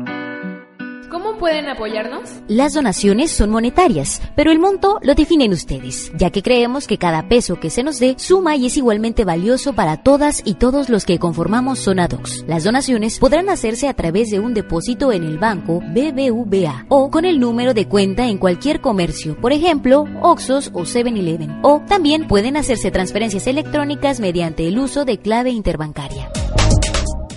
pueden 1.38 1.68
apoyarnos? 1.68 2.31
Las 2.49 2.75
donaciones 2.75 3.31
son 3.31 3.51
monetarias, 3.51 4.22
pero 4.35 4.51
el 4.51 4.59
monto 4.59 4.99
lo 5.03 5.14
definen 5.14 5.53
ustedes, 5.53 6.12
ya 6.16 6.31
que 6.31 6.42
creemos 6.42 6.87
que 6.87 6.99
cada 6.99 7.29
peso 7.29 7.61
que 7.61 7.70
se 7.70 7.83
nos 7.83 7.99
dé 7.99 8.14
suma 8.18 8.57
y 8.57 8.66
es 8.66 8.77
igualmente 8.77 9.25
valioso 9.25 9.75
para 9.75 10.03
todas 10.03 10.42
y 10.44 10.55
todos 10.55 10.88
los 10.88 11.05
que 11.05 11.18
conformamos 11.18 11.79
Sonadox. 11.81 12.44
Las 12.46 12.64
donaciones 12.64 13.18
podrán 13.18 13.49
hacerse 13.49 13.88
a 13.88 13.94
través 13.94 14.31
de 14.31 14.40
un 14.40 14.55
depósito 14.55 15.12
en 15.12 15.25
el 15.25 15.38
banco 15.38 15.81
BBVA 15.81 16.87
o 16.88 17.11
con 17.11 17.25
el 17.25 17.40
número 17.40 17.75
de 17.75 17.88
cuenta 17.88 18.27
en 18.27 18.38
cualquier 18.38 18.81
comercio, 18.81 19.37
por 19.40 19.53
ejemplo, 19.53 20.05
Oxos 20.22 20.70
o 20.72 20.83
7-Eleven. 20.83 21.61
O 21.62 21.83
también 21.87 22.27
pueden 22.27 22.57
hacerse 22.57 22.90
transferencias 22.90 23.46
electrónicas 23.46 24.20
mediante 24.20 24.66
el 24.68 24.79
uso 24.79 25.05
de 25.05 25.18
clave 25.18 25.51
interbancaria. 25.51 26.31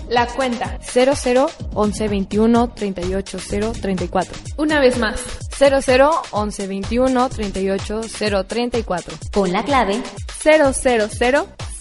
La 0.10 0.26
cuenta 0.26 0.80
00 0.82 1.50
11 1.76 2.08
21 2.08 2.74
38 2.74 3.38
0 3.40 3.74
34. 3.80 4.38
Una 4.58 4.80
vez 4.80 4.98
más. 4.98 5.22
00 5.56 6.12
11 6.32 6.68
21 6.68 7.30
38 7.30 8.02
0 8.08 8.44
34. 8.46 9.18
Con 9.32 9.52
la 9.52 9.64
clave 9.64 10.02
000 10.44 10.74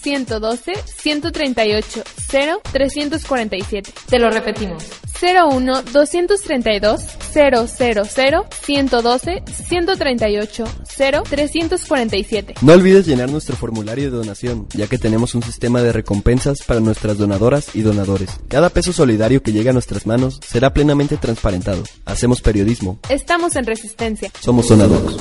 112 0.01 0.73
138 0.85 2.03
0 2.29 2.61
347. 2.71 3.93
Te 4.07 4.19
lo 4.19 4.29
repetimos. 4.29 4.85
01 5.21 5.81
232 5.91 7.01
000 7.33 7.67
112 7.67 9.43
138 9.67 10.65
0 10.83 10.88
347. 10.99 12.55
No 12.61 12.73
olvides 12.73 13.07
llenar 13.07 13.31
nuestro 13.31 13.55
formulario 13.55 14.11
de 14.11 14.17
donación, 14.17 14.67
ya 14.73 14.87
que 14.87 14.97
tenemos 14.97 15.33
un 15.33 15.43
sistema 15.43 15.81
de 15.81 15.93
recompensas 15.93 16.63
para 16.63 16.81
nuestras 16.81 17.17
donadoras 17.17 17.75
y 17.75 17.81
donadores. 17.81 18.29
Cada 18.49 18.69
peso 18.69 18.91
solidario 18.91 19.41
que 19.41 19.53
llega 19.53 19.71
a 19.71 19.73
nuestras 19.73 20.05
manos 20.05 20.39
será 20.45 20.73
plenamente 20.73 21.15
transparentado. 21.17 21.83
Hacemos 22.05 22.41
periodismo. 22.41 22.99
Estamos 23.09 23.55
en 23.55 23.65
resistencia. 23.65 24.29
Somos 24.39 24.67
Sonadox. 24.67 25.15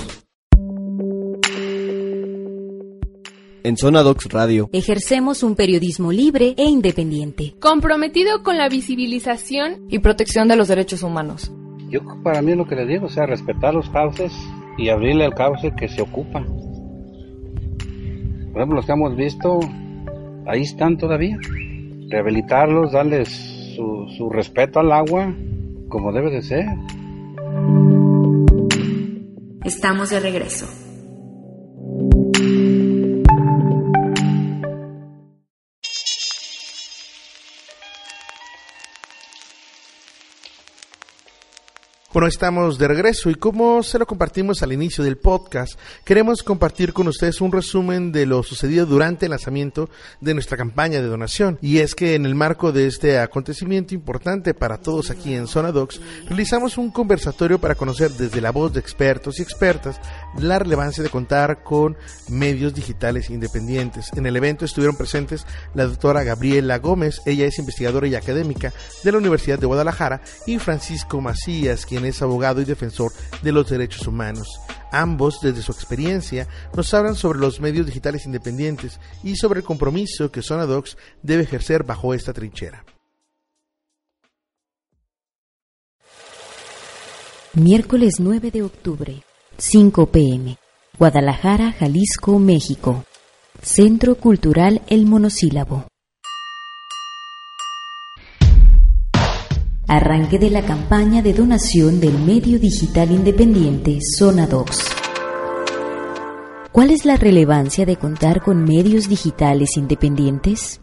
En 3.64 3.77
Zona 3.77 4.03
Docs 4.03 4.27
Radio 4.31 4.71
ejercemos 4.73 5.43
un 5.43 5.55
periodismo 5.55 6.11
libre 6.11 6.55
e 6.57 6.64
independiente, 6.64 7.55
comprometido 7.61 8.43
con 8.43 8.57
la 8.57 8.69
visibilización 8.69 9.85
y 9.91 9.99
protección 9.99 10.49
de 10.49 10.57
los 10.57 10.69
derechos 10.69 11.03
humanos. 11.03 11.53
Yo 11.91 12.01
para 12.23 12.41
mí 12.41 12.55
lo 12.55 12.67
que 12.67 12.77
le 12.77 12.87
digo, 12.87 13.09
sea, 13.09 13.27
respetar 13.27 13.75
los 13.75 13.91
cauces 13.91 14.33
y 14.79 14.88
abrirle 14.88 15.27
el 15.27 15.35
cauce 15.35 15.73
que 15.73 15.88
se 15.88 16.01
ocupa. 16.01 16.43
Por 18.53 18.62
ejemplo, 18.62 18.77
los 18.77 18.87
que 18.87 18.93
hemos 18.93 19.14
visto, 19.17 19.61
ahí 20.47 20.62
están 20.62 20.97
todavía. 20.97 21.37
Rehabilitarlos, 22.09 22.93
darles 22.93 23.29
su, 23.77 24.07
su 24.17 24.31
respeto 24.31 24.81
al 24.81 24.93
agua, 24.93 25.35
como 25.88 26.12
debe 26.12 26.31
de 26.31 26.43
ser. 26.43 26.67
Estamos 29.64 30.11
de 30.11 30.21
regreso. 30.21 30.88
Bueno, 42.19 42.27
estamos 42.27 42.79
de 42.79 42.89
regreso 42.89 43.31
y 43.31 43.37
como 43.37 43.81
se 43.85 43.97
lo 43.97 44.05
compartimos 44.05 44.65
al 44.65 44.73
inicio 44.73 45.05
del 45.05 45.19
podcast, 45.19 45.79
queremos 46.05 46.43
compartir 46.43 46.93
con 46.93 47.07
ustedes 47.07 47.41
un 47.41 47.53
resumen 47.53 48.11
de 48.11 48.27
lo 48.27 48.43
sucedido 48.43 48.87
durante 48.87 49.27
el 49.27 49.31
lanzamiento 49.31 49.89
de 50.21 50.35
nuestra 50.35 50.57
campaña 50.57 51.01
de 51.01 51.07
donación. 51.07 51.61
Y 51.63 51.79
es 51.79 51.95
que 51.95 52.17
en 52.17 52.27
el 52.27 52.35
marco 52.35 52.73
de 52.73 52.89
este 52.89 53.21
acontecimiento 53.21 53.95
importante 53.95 54.53
para 54.53 54.79
todos 54.79 55.11
aquí 55.11 55.33
en 55.33 55.47
Zona 55.47 55.71
Docs, 55.71 56.01
realizamos 56.27 56.77
un 56.77 56.91
conversatorio 56.91 57.61
para 57.61 57.77
conocer 57.77 58.11
desde 58.11 58.41
la 58.41 58.51
voz 58.51 58.73
de 58.73 58.81
expertos 58.81 59.39
y 59.39 59.43
expertas 59.43 60.01
la 60.41 60.59
relevancia 60.59 61.05
de 61.05 61.11
contar 61.11 61.63
con 61.63 61.97
medios 62.29 62.75
digitales 62.75 63.31
independientes. 63.31 64.11
En 64.17 64.27
el 64.27 64.37
evento 64.37 64.65
estuvieron 64.65 64.97
presentes 64.97 65.47
la 65.73 65.87
doctora 65.87 66.25
Gabriela 66.25 66.79
Gómez, 66.79 67.23
ella 67.27 67.47
es 67.47 67.61
investigadora 67.61 68.09
y 68.09 68.17
académica 68.17 68.73
de 69.05 69.13
la 69.13 69.19
Universidad 69.19 69.61
de 69.61 69.67
Guadalajara, 69.67 70.21
y 70.49 70.59
Francisco 70.59 71.21
Macías, 71.21 71.87
quien 71.87 72.08
es 72.09 72.23
abogado 72.23 72.61
y 72.61 72.64
defensor 72.64 73.12
de 73.42 73.53
los 73.53 73.68
derechos 73.68 74.07
humanos. 74.07 74.49
Ambos, 74.90 75.40
desde 75.42 75.62
su 75.62 75.73
experiencia, 75.73 76.49
nos 76.75 76.92
hablan 76.94 77.14
sobre 77.14 77.38
los 77.38 77.61
medios 77.61 77.87
digitales 77.87 78.27
independientes 78.27 78.99
y 79.23 79.37
sobre 79.37 79.61
el 79.61 79.66
compromiso 79.66 80.31
que 80.31 80.42
Sonadox 80.42 80.97
debe 81.23 81.42
ejercer 81.42 81.85
bajo 81.85 82.14
esta 82.14 82.33
trinchera. 82.33 82.85
Miércoles 87.55 88.14
9 88.21 88.51
de 88.51 88.62
octubre, 88.62 89.23
5 89.57 90.07
pm. 90.07 90.59
Guadalajara, 90.99 91.73
Jalisco, 91.73 92.38
México. 92.38 93.05
Centro 93.62 94.14
Cultural 94.14 94.83
El 94.87 95.07
Monosílabo. 95.07 95.88
Arranque 99.90 100.38
de 100.38 100.51
la 100.51 100.61
campaña 100.61 101.22
de 101.22 101.33
donación 101.33 101.98
del 101.98 102.18
medio 102.18 102.59
digital 102.59 103.11
independiente 103.11 104.01
Sonadox. 104.18 104.87
¿Cuál 106.70 106.90
es 106.90 107.07
la 107.07 107.16
relevancia 107.16 107.87
de 107.87 107.96
contar 107.96 108.42
con 108.42 108.64
medios 108.64 109.09
digitales 109.09 109.79
independientes? 109.79 110.83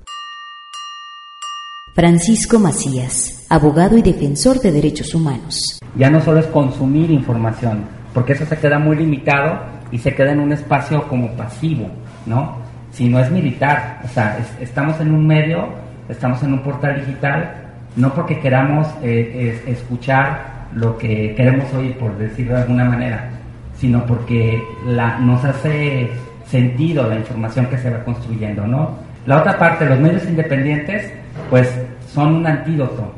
Francisco 1.93 2.57
Macías, 2.57 3.45
abogado 3.47 3.95
y 3.95 4.01
defensor 4.01 4.59
de 4.59 4.71
derechos 4.71 5.13
humanos. 5.13 5.79
Ya 5.95 6.09
no 6.09 6.19
solo 6.19 6.39
es 6.39 6.47
consumir 6.47 7.11
información, 7.11 7.85
porque 8.11 8.33
eso 8.33 8.47
se 8.47 8.57
queda 8.57 8.79
muy 8.79 8.95
limitado 8.95 9.59
y 9.91 9.99
se 9.99 10.15
queda 10.15 10.31
en 10.31 10.39
un 10.39 10.51
espacio 10.51 11.07
como 11.07 11.29
pasivo, 11.37 11.91
¿no? 12.25 12.57
Si 12.89 13.07
no 13.07 13.19
es 13.19 13.29
militar, 13.29 14.01
o 14.03 14.07
sea, 14.07 14.43
estamos 14.59 14.99
en 14.99 15.13
un 15.13 15.27
medio, 15.27 15.67
estamos 16.09 16.41
en 16.41 16.53
un 16.53 16.63
portal 16.63 17.05
digital 17.05 17.64
no 17.95 18.13
porque 18.13 18.39
queramos 18.39 18.88
eh, 19.01 19.63
escuchar 19.67 20.55
lo 20.73 20.97
que 20.97 21.34
queremos 21.36 21.73
oír, 21.73 21.97
por 21.97 22.17
decirlo 22.17 22.55
de 22.55 22.62
alguna 22.62 22.86
manera, 22.86 23.29
sino 23.77 24.05
porque 24.05 24.62
la, 24.86 25.19
nos 25.19 25.43
hace 25.43 26.10
sentido 26.45 27.08
la 27.08 27.15
información 27.15 27.67
que 27.67 27.77
se 27.77 27.89
va 27.89 28.03
construyendo, 28.03 28.67
¿no? 28.67 28.91
La 29.25 29.39
otra 29.39 29.58
parte, 29.58 29.86
los 29.86 29.99
medios 29.99 30.25
independientes, 30.25 31.12
pues 31.49 31.73
son 32.13 32.36
un 32.36 32.47
antídoto 32.47 33.13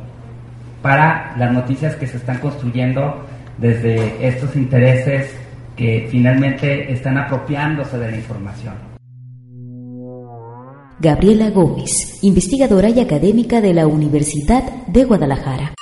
para 0.81 1.33
las 1.37 1.51
noticias 1.51 1.95
que 1.95 2.07
se 2.07 2.17
están 2.17 2.37
construyendo 2.37 3.25
desde 3.57 4.25
estos 4.25 4.55
intereses 4.55 5.35
que 5.75 6.07
finalmente 6.09 6.91
están 6.91 7.17
apropiándose 7.17 7.97
de 7.97 8.11
la 8.11 8.17
información. 8.17 8.86
Gabriela 10.99 11.51
Gómez, 11.51 12.17
investigadora 12.23 12.89
y 12.89 12.99
académica 12.99 13.61
de 13.61 13.71
la 13.71 13.85
Universidad 13.85 14.63
de 14.87 15.03
Guadalajara. 15.03 15.75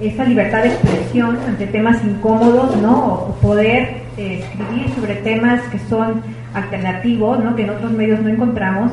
Esa 0.00 0.24
libertad 0.24 0.64
de 0.64 0.70
expresión 0.70 1.38
ante 1.46 1.68
temas 1.68 2.02
incómodos, 2.04 2.76
¿no? 2.78 3.14
O 3.14 3.34
poder 3.40 4.02
eh, 4.16 4.42
escribir 4.42 4.90
sobre 4.96 5.14
temas 5.16 5.62
que 5.68 5.78
son 5.88 6.22
alternativos, 6.54 7.38
¿no? 7.44 7.54
Que 7.54 7.62
en 7.62 7.70
otros 7.70 7.92
medios 7.92 8.20
no 8.20 8.30
encontramos, 8.30 8.90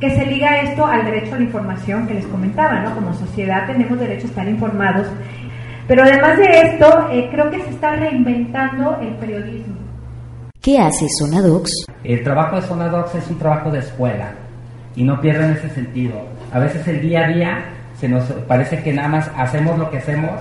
que 0.00 0.16
se 0.16 0.24
liga 0.24 0.62
esto 0.62 0.86
al 0.86 1.04
derecho 1.04 1.34
a 1.34 1.38
la 1.38 1.44
información 1.44 2.06
que 2.06 2.14
les 2.14 2.26
comentaba, 2.26 2.80
¿no? 2.80 2.94
Como 2.94 3.12
sociedad 3.12 3.66
tenemos 3.66 3.98
derecho 3.98 4.28
a 4.28 4.30
estar 4.30 4.48
informados, 4.48 5.08
pero 5.86 6.04
además 6.04 6.38
de 6.38 6.60
esto, 6.62 7.08
eh, 7.12 7.28
creo 7.30 7.50
que 7.50 7.60
se 7.60 7.68
está 7.68 7.96
reinventando 7.96 8.96
el 9.02 9.14
periodismo. 9.16 9.75
¿Qué 10.66 10.80
hace 10.80 11.06
Sonadox? 11.20 11.70
El 12.02 12.24
trabajo 12.24 12.56
de 12.56 12.62
Sonadox 12.62 13.14
es 13.14 13.30
un 13.30 13.38
trabajo 13.38 13.70
de 13.70 13.78
escuela 13.78 14.32
y 14.96 15.04
no 15.04 15.20
pierden 15.20 15.52
ese 15.52 15.70
sentido. 15.70 16.16
A 16.52 16.58
veces 16.58 16.88
el 16.88 17.02
día 17.02 17.24
a 17.24 17.28
día 17.28 17.64
se 17.96 18.08
nos 18.08 18.24
parece 18.48 18.82
que 18.82 18.92
nada 18.92 19.06
más 19.06 19.30
hacemos 19.36 19.78
lo 19.78 19.88
que 19.92 19.98
hacemos 19.98 20.32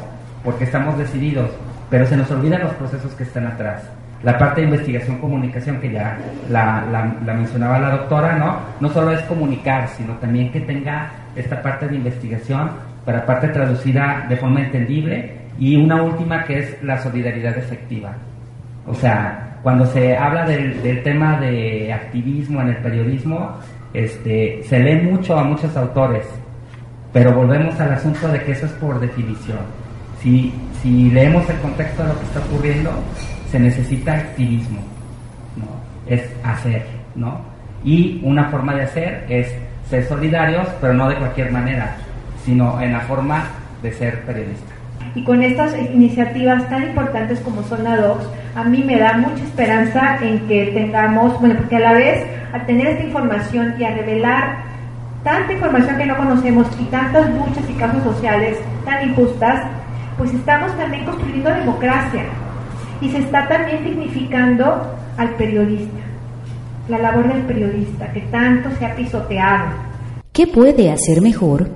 porque 0.44 0.64
estamos 0.64 0.98
decididos, 0.98 1.52
pero 1.92 2.08
se 2.08 2.18
nos 2.18 2.32
olvidan 2.32 2.64
los 2.64 2.74
procesos 2.74 3.14
que 3.14 3.22
están 3.22 3.46
atrás. 3.46 3.84
La 4.24 4.36
parte 4.40 4.62
de 4.62 4.68
investigación 4.70 5.20
comunicación 5.20 5.80
que 5.80 5.92
ya 5.92 6.18
la, 6.50 6.84
la 7.24 7.34
mencionaba 7.36 7.78
la 7.78 7.92
doctora, 7.92 8.36
¿no? 8.36 8.58
No 8.80 8.90
solo 8.90 9.12
es 9.12 9.22
comunicar, 9.26 9.90
sino 9.90 10.14
también 10.14 10.52
que 10.52 10.62
tenga 10.62 11.12
esta 11.36 11.62
parte 11.62 11.88
de 11.88 11.98
investigación 11.98 12.72
para 13.06 13.28
parte 13.28 13.50
traducida 13.50 14.26
de 14.28 14.38
forma 14.38 14.62
entendible 14.62 15.34
y 15.60 15.76
una 15.76 16.02
última 16.02 16.46
que 16.46 16.58
es 16.58 16.84
la 16.84 16.98
solidaridad 16.98 17.56
efectiva. 17.60 18.14
O 18.88 18.96
sea, 18.96 19.55
cuando 19.66 19.88
se 19.88 20.16
habla 20.16 20.46
del, 20.46 20.80
del 20.84 21.02
tema 21.02 21.40
de 21.40 21.92
activismo 21.92 22.62
en 22.62 22.68
el 22.68 22.78
periodismo, 22.78 23.58
este, 23.96 24.62
se 24.62 24.80
lee 24.80 25.02
mucho 25.02 25.40
a 25.40 25.44
muchos 25.44 25.76
autores, 25.76 26.24
pero 27.12 27.34
volvemos 27.34 27.80
al 27.80 27.94
asunto 27.94 28.28
de 28.28 28.44
que 28.44 28.52
eso 28.52 28.68
es 28.68 28.72
por 28.74 29.00
definición. 29.00 29.58
Si, 30.22 30.54
si 30.84 31.10
leemos 31.10 31.50
el 31.50 31.58
contexto 31.62 32.04
de 32.04 32.10
lo 32.10 32.20
que 32.20 32.26
está 32.26 32.40
ocurriendo, 32.42 32.92
se 33.50 33.60
necesita 33.60 34.14
activismo, 34.14 34.82
¿no? 35.56 35.66
es 36.14 36.22
hacer, 36.44 36.86
¿no? 37.16 37.40
Y 37.84 38.22
una 38.22 38.52
forma 38.52 38.76
de 38.76 38.84
hacer 38.84 39.26
es 39.30 39.52
ser 39.90 40.06
solidarios, 40.06 40.68
pero 40.80 40.94
no 40.94 41.10
de 41.10 41.16
cualquier 41.16 41.52
manera, 41.52 41.96
sino 42.46 42.80
en 42.80 42.94
la 42.94 43.00
forma 43.00 43.46
de 43.82 43.92
ser 43.92 44.22
periodista. 44.26 44.74
Y 45.16 45.24
con 45.24 45.42
estas 45.42 45.76
iniciativas 45.76 46.70
tan 46.70 46.84
importantes 46.84 47.40
como 47.40 47.64
son 47.64 47.84
la 47.84 47.98
DOCS, 47.98 48.30
a 48.56 48.64
mí 48.64 48.84
me 48.84 48.98
da 48.98 49.18
mucha 49.18 49.44
esperanza 49.44 50.18
en 50.22 50.48
que 50.48 50.68
tengamos, 50.68 51.40
bueno, 51.40 51.56
porque 51.58 51.76
a 51.76 51.80
la 51.80 51.94
vez, 51.94 52.26
al 52.54 52.66
tener 52.66 52.88
esta 52.88 53.04
información 53.04 53.76
y 53.78 53.84
a 53.84 53.94
revelar 53.94 54.64
tanta 55.24 55.54
información 55.54 55.98
que 55.98 56.06
no 56.06 56.16
conocemos 56.16 56.68
y 56.80 56.86
tantas 56.86 57.30
luchas 57.32 57.70
y 57.70 57.74
casos 57.74 58.04
sociales 58.04 58.58
tan 58.86 59.10
injustas, 59.10 59.64
pues 60.18 60.34
estamos 60.34 60.76
también 60.78 61.04
construyendo 61.04 61.50
democracia 61.50 62.24
y 63.02 63.10
se 63.10 63.18
está 63.20 63.48
también 63.48 63.84
dignificando 63.84 64.96
al 65.18 65.30
periodista, 65.32 66.00
la 66.88 67.00
labor 67.00 67.28
del 67.28 67.42
periodista 67.44 68.12
que 68.14 68.22
tanto 68.22 68.70
se 68.80 68.86
ha 68.86 68.96
pisoteado. 68.96 69.66
¿Qué 70.32 70.48
puede 70.48 70.92
hacer 70.92 71.22
mejor? 71.22 71.70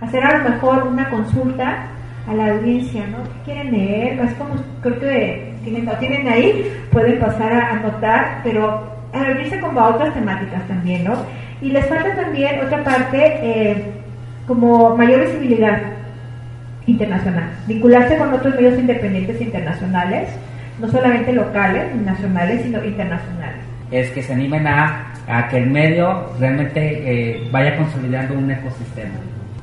hacer 0.00 0.24
a 0.24 0.38
lo 0.38 0.50
mejor 0.50 0.86
una 0.86 1.10
consulta 1.10 1.88
a 2.28 2.34
la 2.34 2.52
audiencia, 2.52 3.06
¿no? 3.06 3.18
¿Qué 3.24 3.52
quieren 3.52 3.72
leer? 3.72 4.20
Es 4.20 4.34
como, 4.34 4.54
creo 4.82 5.00
que 5.00 5.54
tienen, 5.64 5.86
lo 5.86 5.92
tienen 5.92 6.28
ahí, 6.28 6.70
pueden 6.92 7.18
pasar 7.18 7.52
a 7.52 7.70
anotar, 7.72 8.40
pero 8.44 8.98
a 9.12 9.24
reunirse 9.24 9.58
con 9.60 9.76
otras 9.76 10.12
temáticas 10.12 10.66
también, 10.68 11.04
¿no? 11.04 11.14
Y 11.62 11.70
les 11.70 11.86
falta 11.86 12.14
también 12.14 12.60
otra 12.64 12.84
parte, 12.84 13.38
eh, 13.42 13.84
como 14.46 14.96
mayor 14.96 15.20
visibilidad 15.20 15.80
internacional, 16.86 17.50
vincularse 17.66 18.16
con 18.18 18.32
otros 18.32 18.54
medios 18.54 18.78
independientes 18.78 19.40
internacionales, 19.40 20.28
no 20.80 20.88
solamente 20.88 21.32
locales, 21.32 21.94
nacionales, 21.96 22.62
sino 22.62 22.84
internacionales. 22.84 23.58
Es 23.90 24.10
que 24.10 24.22
se 24.22 24.34
animen 24.34 24.66
a, 24.66 25.14
a 25.26 25.48
que 25.48 25.58
el 25.58 25.70
medio 25.70 26.30
realmente 26.38 26.80
eh, 26.80 27.48
vaya 27.50 27.76
consolidando 27.76 28.34
un 28.34 28.50
ecosistema 28.50 29.14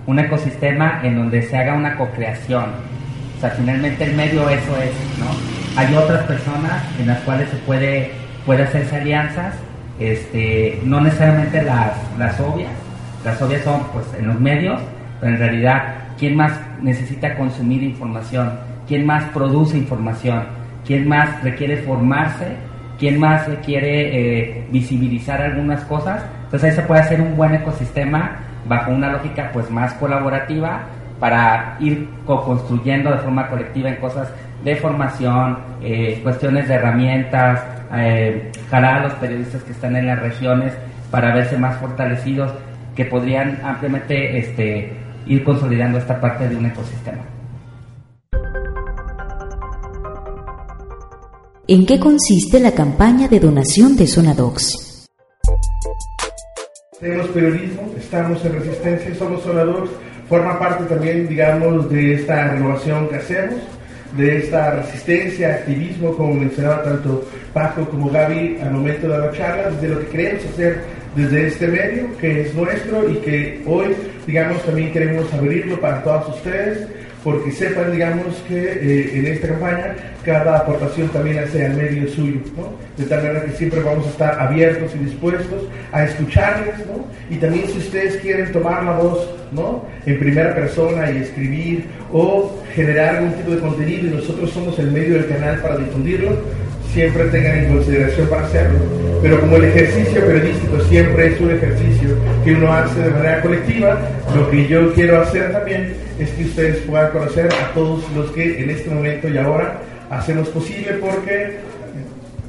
un 0.07 0.19
ecosistema 0.19 1.01
en 1.03 1.15
donde 1.15 1.41
se 1.41 1.57
haga 1.57 1.73
una 1.73 1.95
co-creación. 1.95 2.65
O 3.37 3.41
sea, 3.41 3.49
finalmente 3.51 4.03
el 4.03 4.15
medio 4.15 4.49
eso 4.49 4.77
es, 4.81 4.93
¿no? 5.19 5.79
Hay 5.79 5.93
otras 5.95 6.23
personas 6.23 6.83
en 6.99 7.07
las 7.07 7.19
cuales 7.21 7.49
se 7.49 7.57
puede, 7.57 8.11
puede 8.45 8.63
hacerse 8.63 8.95
alianzas, 8.95 9.55
este, 9.99 10.81
no 10.83 11.01
necesariamente 11.01 11.61
las, 11.63 11.91
las 12.17 12.39
obvias, 12.39 12.71
las 13.23 13.41
obvias 13.41 13.63
son 13.63 13.81
pues 13.93 14.05
en 14.17 14.27
los 14.27 14.39
medios, 14.39 14.79
pero 15.19 15.33
en 15.33 15.39
realidad, 15.39 15.83
¿quién 16.17 16.35
más 16.35 16.53
necesita 16.81 17.35
consumir 17.35 17.83
información? 17.83 18.53
¿Quién 18.87 19.05
más 19.05 19.23
produce 19.31 19.77
información? 19.77 20.43
¿Quién 20.85 21.07
más 21.07 21.43
requiere 21.43 21.77
formarse? 21.77 22.55
¿Quién 22.99 23.19
más 23.19 23.47
requiere 23.47 24.59
eh, 24.59 24.67
visibilizar 24.71 25.41
algunas 25.41 25.81
cosas? 25.85 26.23
Entonces 26.45 26.69
ahí 26.69 26.75
se 26.75 26.81
puede 26.83 27.01
hacer 27.01 27.19
un 27.19 27.35
buen 27.35 27.55
ecosistema 27.55 28.37
bajo 28.67 28.91
una 28.91 29.11
lógica 29.11 29.49
pues 29.53 29.69
más 29.69 29.93
colaborativa 29.95 30.83
para 31.19 31.77
ir 31.79 32.09
co-construyendo 32.25 33.11
de 33.11 33.17
forma 33.19 33.47
colectiva 33.47 33.89
en 33.89 33.95
cosas 33.97 34.29
de 34.63 34.75
formación, 34.75 35.57
eh, 35.81 36.19
cuestiones 36.23 36.67
de 36.67 36.73
herramientas, 36.73 37.63
eh, 37.93 38.51
jalar 38.69 38.95
a 38.95 39.03
los 39.03 39.13
periodistas 39.13 39.63
que 39.63 39.71
están 39.71 39.95
en 39.95 40.07
las 40.07 40.19
regiones 40.19 40.73
para 41.11 41.33
verse 41.33 41.57
más 41.57 41.77
fortalecidos, 41.77 42.51
que 42.95 43.05
podrían 43.05 43.59
ampliamente 43.63 44.37
este, 44.37 44.91
ir 45.27 45.43
consolidando 45.43 45.97
esta 45.97 46.19
parte 46.19 46.49
de 46.49 46.55
un 46.55 46.65
ecosistema. 46.65 47.21
¿En 51.67 51.85
qué 51.85 51.99
consiste 51.99 52.59
la 52.59 52.71
campaña 52.71 53.27
de 53.27 53.39
donación 53.39 53.95
de 53.95 54.07
Sonadox? 54.07 54.94
Tenemos 57.05 57.27
periodismo, 57.27 57.93
estamos 57.99 58.43
en 58.43 58.53
resistencia, 58.53 59.13
somos 59.13 59.43
sonadores, 59.43 59.91
forma 60.27 60.57
parte 60.57 60.85
también, 60.85 61.27
digamos, 61.27 61.87
de 61.91 62.15
esta 62.15 62.47
renovación 62.47 63.07
que 63.09 63.17
hacemos, 63.17 63.59
de 64.17 64.37
esta 64.37 64.71
resistencia, 64.71 65.53
activismo, 65.53 66.17
como 66.17 66.33
mencionaba 66.33 66.81
tanto 66.81 67.23
Paco 67.53 67.85
como 67.91 68.09
Gaby 68.09 68.57
al 68.59 68.71
momento 68.71 69.07
de 69.07 69.19
la 69.19 69.31
charla, 69.33 69.69
de 69.69 69.87
lo 69.87 69.99
que 69.99 70.07
queremos 70.07 70.45
hacer 70.45 70.79
desde 71.15 71.45
este 71.45 71.67
medio, 71.67 72.17
que 72.17 72.41
es 72.41 72.55
nuestro 72.55 73.07
y 73.07 73.17
que 73.17 73.61
hoy, 73.67 73.95
digamos, 74.25 74.65
también 74.65 74.91
queremos 74.91 75.31
abrirlo 75.31 75.79
para 75.79 76.01
todos 76.01 76.35
ustedes 76.37 76.87
porque 77.25 77.51
sepan, 77.51 77.91
digamos, 77.91 78.35
que 78.47 78.55
eh, 78.55 79.17
en 79.17 79.25
esta 79.25 79.47
campaña 79.47 79.95
cada 80.23 80.57
aportación 80.57 81.09
también 81.09 81.39
hace 81.39 81.65
al 81.65 81.73
medio 81.73 82.07
suyo, 82.07 82.39
¿no? 82.55 82.71
De 82.97 83.09
tal 83.09 83.23
manera 83.23 83.45
que 83.45 83.51
siempre 83.53 83.81
vamos 83.81 84.05
a 84.05 84.09
estar 84.11 84.39
abiertos 84.39 84.91
y 84.93 85.05
dispuestos 85.05 85.63
a 85.91 86.03
escucharles, 86.03 86.77
¿no? 86.85 87.07
Y 87.31 87.37
también 87.37 87.65
si 87.67 87.79
ustedes 87.79 88.17
quieren 88.17 88.51
tomar 88.51 88.83
la 88.83 88.99
voz, 88.99 89.27
¿no? 89.51 89.83
En 90.05 90.19
primera 90.19 90.53
persona 90.53 91.09
y 91.09 91.17
escribir 91.17 91.85
o 92.13 92.61
generar 92.75 93.15
algún 93.15 93.33
tipo 93.33 93.51
de 93.55 93.59
contenido 93.59 94.07
y 94.07 94.11
nosotros 94.17 94.51
somos 94.51 94.77
el 94.77 94.91
medio 94.91 95.15
del 95.15 95.27
canal 95.27 95.59
para 95.61 95.77
difundirlo, 95.77 96.37
siempre 96.95 97.25
tengan 97.25 97.57
en 97.59 97.73
consideración 97.73 98.27
para 98.29 98.45
hacerlo. 98.45 98.79
Pero 99.21 99.41
como 99.41 99.57
el 99.57 99.65
ejercicio 99.65 100.25
periodístico 100.25 100.79
siempre 100.87 101.27
es 101.27 101.41
un 101.41 101.51
ejercicio 101.51 102.09
que 102.45 102.53
uno 102.53 102.71
hace 102.71 103.01
de 103.01 103.09
manera 103.09 103.41
colectiva, 103.41 103.99
lo 104.33 104.49
que 104.49 104.65
yo 104.67 104.93
quiero 104.93 105.19
hacer 105.19 105.51
también 105.51 105.93
es 106.17 106.29
que 106.29 106.45
ustedes 106.45 106.77
puedan 106.87 107.11
conocer 107.11 107.47
a 107.47 107.73
todos 107.73 108.01
los 108.15 108.31
que 108.31 108.63
en 108.63 108.69
este 108.69 108.89
momento 108.89 109.27
y 109.27 109.37
ahora 109.37 109.81
hacemos 110.09 110.47
posible 110.49 110.93
porque 111.01 111.57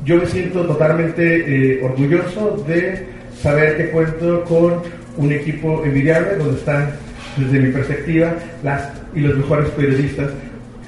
yo 0.04 0.16
me 0.18 0.26
siento 0.26 0.64
totalmente 0.64 1.22
eh, 1.24 1.80
orgulloso 1.82 2.64
de 2.68 3.04
saber 3.42 3.76
que 3.76 3.90
cuento 3.90 4.44
con 4.44 4.82
un 5.16 5.32
equipo 5.32 5.84
envidiable 5.84 6.36
donde 6.36 6.58
están 6.58 6.92
desde 7.36 7.58
mi 7.58 7.72
perspectiva 7.72 8.34
las 8.62 8.90
y 9.12 9.20
los 9.20 9.36
mejores 9.36 9.70
periodistas 9.70 10.30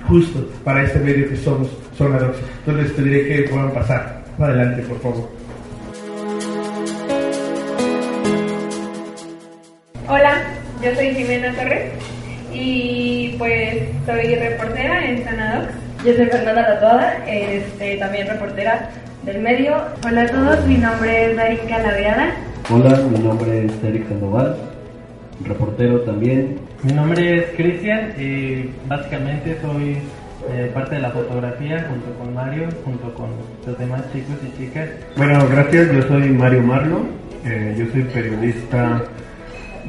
justo 0.07 0.49
para 0.63 0.85
este 0.85 1.01
medio 1.01 1.29
que 1.29 1.37
somos 1.37 1.69
Entonces 2.01 2.85
les 2.85 2.93
pediré 2.93 3.27
que 3.27 3.49
puedan 3.49 3.73
pasar. 3.73 4.23
Adelante, 4.39 4.83
por 4.83 5.01
favor. 5.01 5.39
Yo 10.83 10.95
soy 10.95 11.13
Jimena 11.13 11.53
Torres 11.55 11.91
y 12.55 13.35
pues 13.37 13.83
soy 14.07 14.37
reportera 14.37 15.05
en 15.05 15.25
Sanadox. 15.25 15.73
Yo 16.05 16.15
soy 16.15 16.27
Fernanda 16.27 16.67
Tatuada, 16.67 17.27
este, 17.27 17.97
también 17.97 18.29
reportera 18.29 18.91
del 19.25 19.41
medio. 19.41 19.75
Hola 20.07 20.23
a 20.23 20.27
todos, 20.29 20.65
mi 20.67 20.77
nombre 20.77 21.31
es 21.31 21.37
Darika 21.37 21.79
Laveada. 21.81 22.31
Hola, 22.71 22.97
mi 23.11 23.19
nombre 23.19 23.67
es 23.67 23.73
Eric 23.83 24.09
Sandoval, 24.09 24.57
reportero 25.45 26.03
también. 26.03 26.61
Mi 26.85 26.93
nombre 26.93 27.39
es 27.39 27.57
Cristian 27.57 28.13
y 28.17 28.71
básicamente 28.87 29.59
soy 29.61 29.99
eh, 30.51 30.71
parte 30.73 30.97
de 30.97 31.03
la 31.03 31.11
fotografía 31.11 31.87
junto 31.89 32.13
con 32.19 32.35
Mario, 32.35 32.69
junto 32.85 33.13
con 33.15 33.27
los 33.67 33.79
demás 33.79 34.03
chicos 34.13 34.37
y 34.43 34.59
chicas. 34.59 34.89
Bueno, 35.17 35.47
gracias, 35.51 35.93
yo 35.93 36.03
soy 36.03 36.31
Mario 36.31 36.63
Marlo, 36.63 37.01
eh, 37.45 37.75
yo 37.79 37.87
soy 37.93 38.03
periodista 38.05 39.03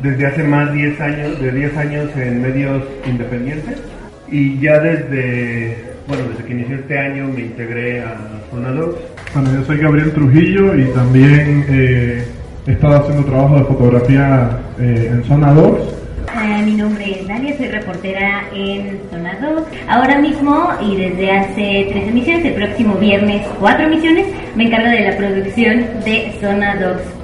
desde 0.02 0.26
hace 0.26 0.44
más 0.44 0.72
10 0.74 1.02
años, 1.02 1.42
de 1.42 1.52
10 1.52 1.78
años 1.78 2.10
en 2.16 2.42
medios 2.42 2.84
independientes. 3.08 3.82
Y 4.32 4.60
ya 4.60 4.80
desde, 4.80 5.78
bueno, 6.08 6.24
desde 6.30 6.44
que 6.44 6.54
inició 6.54 6.76
este 6.76 7.00
año 7.00 7.28
me 7.28 7.42
integré 7.42 8.02
a 8.02 8.16
Zona 8.52 8.72
Bueno, 8.72 9.54
yo 9.54 9.66
soy 9.66 9.78
Gabriel 9.78 10.12
Trujillo 10.12 10.76
y 10.76 10.86
también 10.94 11.66
eh, 11.70 12.26
he 12.68 12.72
estado 12.72 12.98
haciendo 12.98 13.24
trabajo 13.26 13.58
de 13.58 13.64
fotografía 13.64 14.60
en 14.78 15.24
Zona 15.24 15.54
2 15.54 15.66
eh, 15.66 15.99
mi 16.70 16.76
nombre 16.76 17.20
es 17.20 17.28
Dalia, 17.28 17.58
soy 17.58 17.68
reportera 17.68 18.44
en 18.54 19.02
Zona 19.10 19.40
2. 19.42 19.64
Ahora 19.88 20.20
mismo 20.20 20.70
y 20.80 20.98
desde 20.98 21.32
hace 21.32 21.88
tres 21.90 22.08
emisiones, 22.10 22.46
el 22.46 22.54
próximo 22.54 22.94
viernes 22.96 23.48
cuatro 23.60 23.88
emisiones, 23.88 24.28
me 24.56 24.66
encargo 24.66 24.90
de 24.90 25.10
la 25.10 25.18
producción 25.18 25.88
de 26.06 26.32
Zona 26.40 26.76
2 26.76 27.19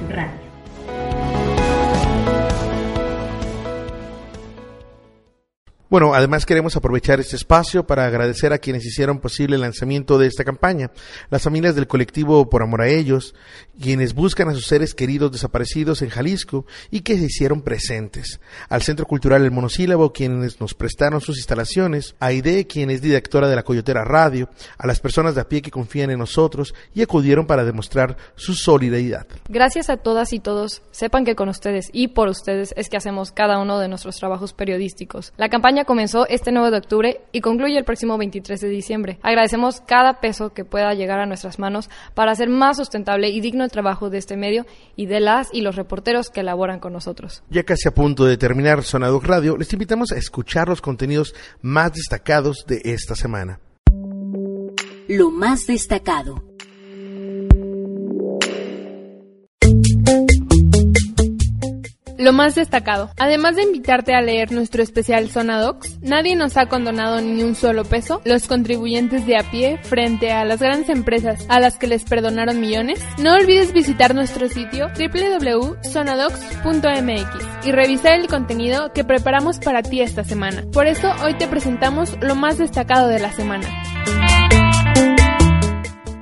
Bueno, 5.87 6.15
además 6.15 6.47
queremos 6.47 6.75
aprovechar 6.75 7.19
este 7.19 7.35
espacio 7.35 7.85
para 7.85 8.07
agradecer 8.07 8.53
a 8.53 8.57
quienes 8.57 8.83
hicieron 8.85 9.19
posible 9.19 9.55
el 9.55 9.61
lanzamiento 9.61 10.17
de 10.17 10.25
esta 10.25 10.43
campaña, 10.43 10.89
las 11.29 11.43
familias 11.43 11.75
del 11.75 11.85
colectivo 11.85 12.49
Por 12.49 12.63
Amor 12.63 12.81
a 12.81 12.87
Ellos, 12.87 13.35
quienes 13.79 14.15
buscan 14.15 14.49
a 14.49 14.53
sus 14.53 14.65
seres 14.65 14.95
queridos 14.95 15.31
desaparecidos 15.31 16.01
en 16.01 16.09
Jalisco 16.09 16.65
y 16.89 17.01
que 17.01 17.19
se 17.19 17.25
hicieron 17.25 17.61
presentes, 17.61 18.39
al 18.67 18.81
Centro 18.81 19.05
Cultural 19.05 19.43
El 19.43 19.51
Monosílabo, 19.51 20.11
quienes 20.11 20.59
nos 20.59 20.73
prestaron 20.73 21.21
sus 21.21 21.37
instalaciones, 21.37 22.15
a 22.19 22.27
Aide, 22.27 22.65
quien 22.65 22.89
es 22.89 23.03
directora 23.03 23.47
de 23.47 23.55
la 23.55 23.63
Coyotera 23.63 24.03
Radio, 24.03 24.49
a 24.79 24.87
las 24.87 24.99
personas 24.99 25.35
de 25.35 25.41
a 25.41 25.49
pie 25.49 25.61
que 25.61 25.69
confían 25.69 26.09
en 26.09 26.17
nosotros 26.17 26.73
y 26.95 27.03
acudieron 27.03 27.45
para 27.45 27.63
demostrar 27.63 28.17
su 28.35 28.55
solidaridad. 28.55 29.27
Gracias 29.49 29.91
a 29.91 29.97
todas 29.97 30.33
y 30.33 30.39
todos, 30.39 30.81
sepan 30.89 31.25
que 31.25 31.35
con 31.35 31.47
ustedes 31.47 31.89
y 31.93 32.07
por 32.07 32.27
ustedes 32.27 32.73
es 32.75 32.89
que 32.89 32.97
hacemos 32.97 33.31
cada 33.31 33.59
uno 33.59 33.77
de 33.77 33.87
nuestros 33.87 34.15
trabajos 34.15 34.53
periodísticos. 34.53 35.31
La 35.37 35.49
campaña 35.49 35.74
comenzó 35.83 36.25
este 36.29 36.53
9 36.53 36.71
de 36.71 36.77
octubre 36.77 37.21
y 37.33 37.41
concluye 37.41 37.77
el 37.77 37.83
próximo 37.83 38.17
23 38.17 38.61
de 38.61 38.69
diciembre. 38.69 39.19
Agradecemos 39.21 39.81
cada 39.81 40.21
peso 40.21 40.53
que 40.53 40.63
pueda 40.63 40.93
llegar 40.93 41.19
a 41.19 41.25
nuestras 41.25 41.59
manos 41.59 41.89
para 42.13 42.31
hacer 42.31 42.47
más 42.47 42.77
sustentable 42.77 43.29
y 43.29 43.41
digno 43.41 43.65
el 43.65 43.71
trabajo 43.71 44.09
de 44.09 44.19
este 44.19 44.37
medio 44.37 44.65
y 44.95 45.07
de 45.07 45.19
las 45.19 45.53
y 45.53 45.61
los 45.61 45.75
reporteros 45.75 46.29
que 46.29 46.39
elaboran 46.39 46.79
con 46.79 46.93
nosotros. 46.93 47.43
Ya 47.49 47.63
casi 47.63 47.89
a 47.89 47.93
punto 47.93 48.23
de 48.23 48.37
terminar 48.37 48.83
Sonadoc 48.83 49.25
Radio, 49.25 49.57
les 49.57 49.73
invitamos 49.73 50.13
a 50.13 50.17
escuchar 50.17 50.69
los 50.69 50.81
contenidos 50.81 51.35
más 51.61 51.91
destacados 51.93 52.65
de 52.67 52.81
esta 52.85 53.15
semana. 53.15 53.59
Lo 55.07 55.29
más 55.29 55.67
destacado. 55.67 56.54
Lo 62.17 62.33
más 62.33 62.55
destacado, 62.55 63.11
además 63.17 63.55
de 63.55 63.63
invitarte 63.63 64.13
a 64.13 64.21
leer 64.21 64.51
nuestro 64.51 64.81
especial 64.81 65.29
Zona 65.29 65.59
Docs, 65.59 65.99
nadie 66.01 66.35
nos 66.35 66.57
ha 66.57 66.67
condonado 66.67 67.21
ni 67.21 67.43
un 67.43 67.55
solo 67.55 67.83
peso, 67.83 68.21
los 68.25 68.47
contribuyentes 68.47 69.25
de 69.25 69.37
a 69.37 69.51
pie 69.51 69.79
frente 69.83 70.31
a 70.31 70.45
las 70.45 70.59
grandes 70.59 70.89
empresas 70.89 71.45
a 71.49 71.59
las 71.59 71.77
que 71.77 71.87
les 71.87 72.03
perdonaron 72.03 72.61
millones. 72.61 72.99
No 73.17 73.35
olvides 73.35 73.73
visitar 73.73 74.15
nuestro 74.15 74.47
sitio 74.47 74.87
www.zonadocs.mx 74.97 77.67
y 77.67 77.71
revisar 77.71 78.19
el 78.19 78.27
contenido 78.27 78.91
que 78.93 79.03
preparamos 79.03 79.59
para 79.59 79.83
ti 79.83 80.01
esta 80.01 80.23
semana. 80.23 80.63
Por 80.71 80.87
eso 80.87 81.11
hoy 81.23 81.35
te 81.35 81.47
presentamos 81.47 82.17
lo 82.21 82.35
más 82.35 82.57
destacado 82.57 83.07
de 83.07 83.19
la 83.19 83.31
semana. 83.31 83.67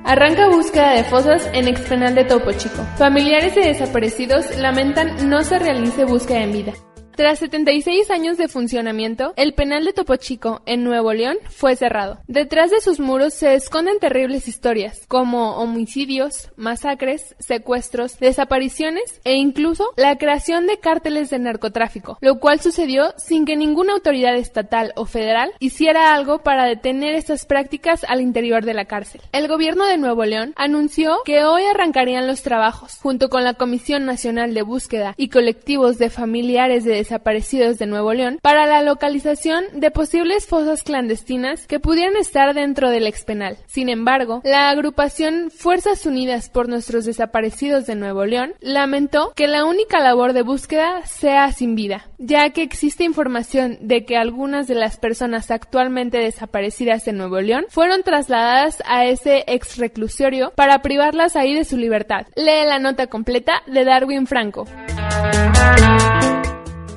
Arranca 0.04 0.48
búsqueda 0.48 0.90
de 0.90 1.04
fosas 1.04 1.48
en 1.54 1.66
expenal 1.66 2.14
de 2.14 2.24
Topo 2.24 2.52
Chico. 2.52 2.86
Familiares 2.98 3.54
de 3.54 3.62
desaparecidos 3.62 4.54
lamentan 4.58 5.30
no 5.30 5.42
se 5.42 5.58
realice 5.58 6.04
búsqueda 6.04 6.42
en 6.42 6.52
vida. 6.52 6.72
Tras 7.16 7.38
76 7.38 8.10
años 8.10 8.38
de 8.38 8.48
funcionamiento, 8.48 9.34
el 9.36 9.54
penal 9.54 9.84
de 9.84 9.92
Topo 9.92 10.16
Chico, 10.16 10.62
en 10.66 10.82
Nuevo 10.82 11.12
León, 11.12 11.36
fue 11.48 11.76
cerrado. 11.76 12.18
Detrás 12.26 12.72
de 12.72 12.80
sus 12.80 12.98
muros 12.98 13.34
se 13.34 13.54
esconden 13.54 14.00
terribles 14.00 14.48
historias, 14.48 15.06
como 15.06 15.58
homicidios, 15.58 16.50
masacres, 16.56 17.36
secuestros, 17.38 18.18
desapariciones 18.18 19.20
e 19.22 19.34
incluso 19.36 19.92
la 19.96 20.18
creación 20.18 20.66
de 20.66 20.78
cárteles 20.78 21.30
de 21.30 21.38
narcotráfico, 21.38 22.18
lo 22.20 22.40
cual 22.40 22.58
sucedió 22.58 23.14
sin 23.16 23.44
que 23.44 23.54
ninguna 23.54 23.92
autoridad 23.92 24.34
estatal 24.34 24.92
o 24.96 25.06
federal 25.06 25.52
hiciera 25.60 26.16
algo 26.16 26.40
para 26.40 26.64
detener 26.64 27.14
estas 27.14 27.46
prácticas 27.46 28.04
al 28.08 28.22
interior 28.22 28.64
de 28.64 28.74
la 28.74 28.86
cárcel. 28.86 29.20
El 29.30 29.46
gobierno 29.46 29.86
de 29.86 29.98
Nuevo 29.98 30.24
León 30.24 30.52
anunció 30.56 31.18
que 31.24 31.44
hoy 31.44 31.62
arrancarían 31.62 32.26
los 32.26 32.42
trabajos, 32.42 32.98
junto 33.00 33.28
con 33.28 33.44
la 33.44 33.54
Comisión 33.54 34.04
Nacional 34.04 34.52
de 34.52 34.62
Búsqueda 34.62 35.14
y 35.16 35.28
colectivos 35.28 35.98
de 35.98 36.10
familiares 36.10 36.82
de 36.82 37.03
desaparecidos 37.04 37.78
de 37.78 37.86
Nuevo 37.86 38.14
León 38.14 38.38
para 38.40 38.66
la 38.66 38.82
localización 38.82 39.64
de 39.74 39.90
posibles 39.90 40.46
fosas 40.46 40.82
clandestinas 40.82 41.66
que 41.66 41.78
pudieran 41.78 42.16
estar 42.16 42.54
dentro 42.54 42.88
del 42.88 43.06
expenal. 43.06 43.58
Sin 43.66 43.90
embargo, 43.90 44.40
la 44.42 44.70
agrupación 44.70 45.50
Fuerzas 45.50 46.06
Unidas 46.06 46.48
por 46.48 46.68
nuestros 46.68 47.04
desaparecidos 47.04 47.86
de 47.86 47.94
Nuevo 47.94 48.24
León 48.24 48.54
lamentó 48.60 49.32
que 49.36 49.46
la 49.46 49.66
única 49.66 50.00
labor 50.00 50.32
de 50.32 50.42
búsqueda 50.42 51.04
sea 51.04 51.52
sin 51.52 51.74
vida, 51.74 52.08
ya 52.16 52.48
que 52.50 52.62
existe 52.62 53.04
información 53.04 53.76
de 53.82 54.06
que 54.06 54.16
algunas 54.16 54.66
de 54.66 54.74
las 54.74 54.96
personas 54.96 55.50
actualmente 55.50 56.18
desaparecidas 56.18 57.06
en 57.06 57.18
Nuevo 57.18 57.40
León 57.42 57.66
fueron 57.68 58.02
trasladadas 58.02 58.82
a 58.86 59.04
ese 59.04 59.44
ex 59.46 59.76
reclusorio 59.76 60.52
para 60.56 60.80
privarlas 60.80 61.36
ahí 61.36 61.54
de 61.54 61.66
su 61.66 61.76
libertad. 61.76 62.26
Lee 62.34 62.64
la 62.66 62.78
nota 62.78 63.08
completa 63.08 63.62
de 63.66 63.84
Darwin 63.84 64.26
Franco. 64.26 64.66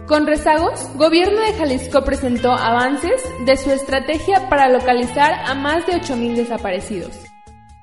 Con 0.08 0.26
rezagos, 0.26 0.88
Gobierno 0.96 1.42
de 1.42 1.52
Jalisco 1.52 2.06
presentó 2.06 2.54
avances 2.54 3.22
de 3.46 3.58
su 3.58 3.72
estrategia 3.72 4.48
para 4.48 4.70
localizar 4.70 5.34
a 5.46 5.54
más 5.54 5.86
de 5.86 5.96
8.000 5.96 6.36
desaparecidos. 6.36 7.27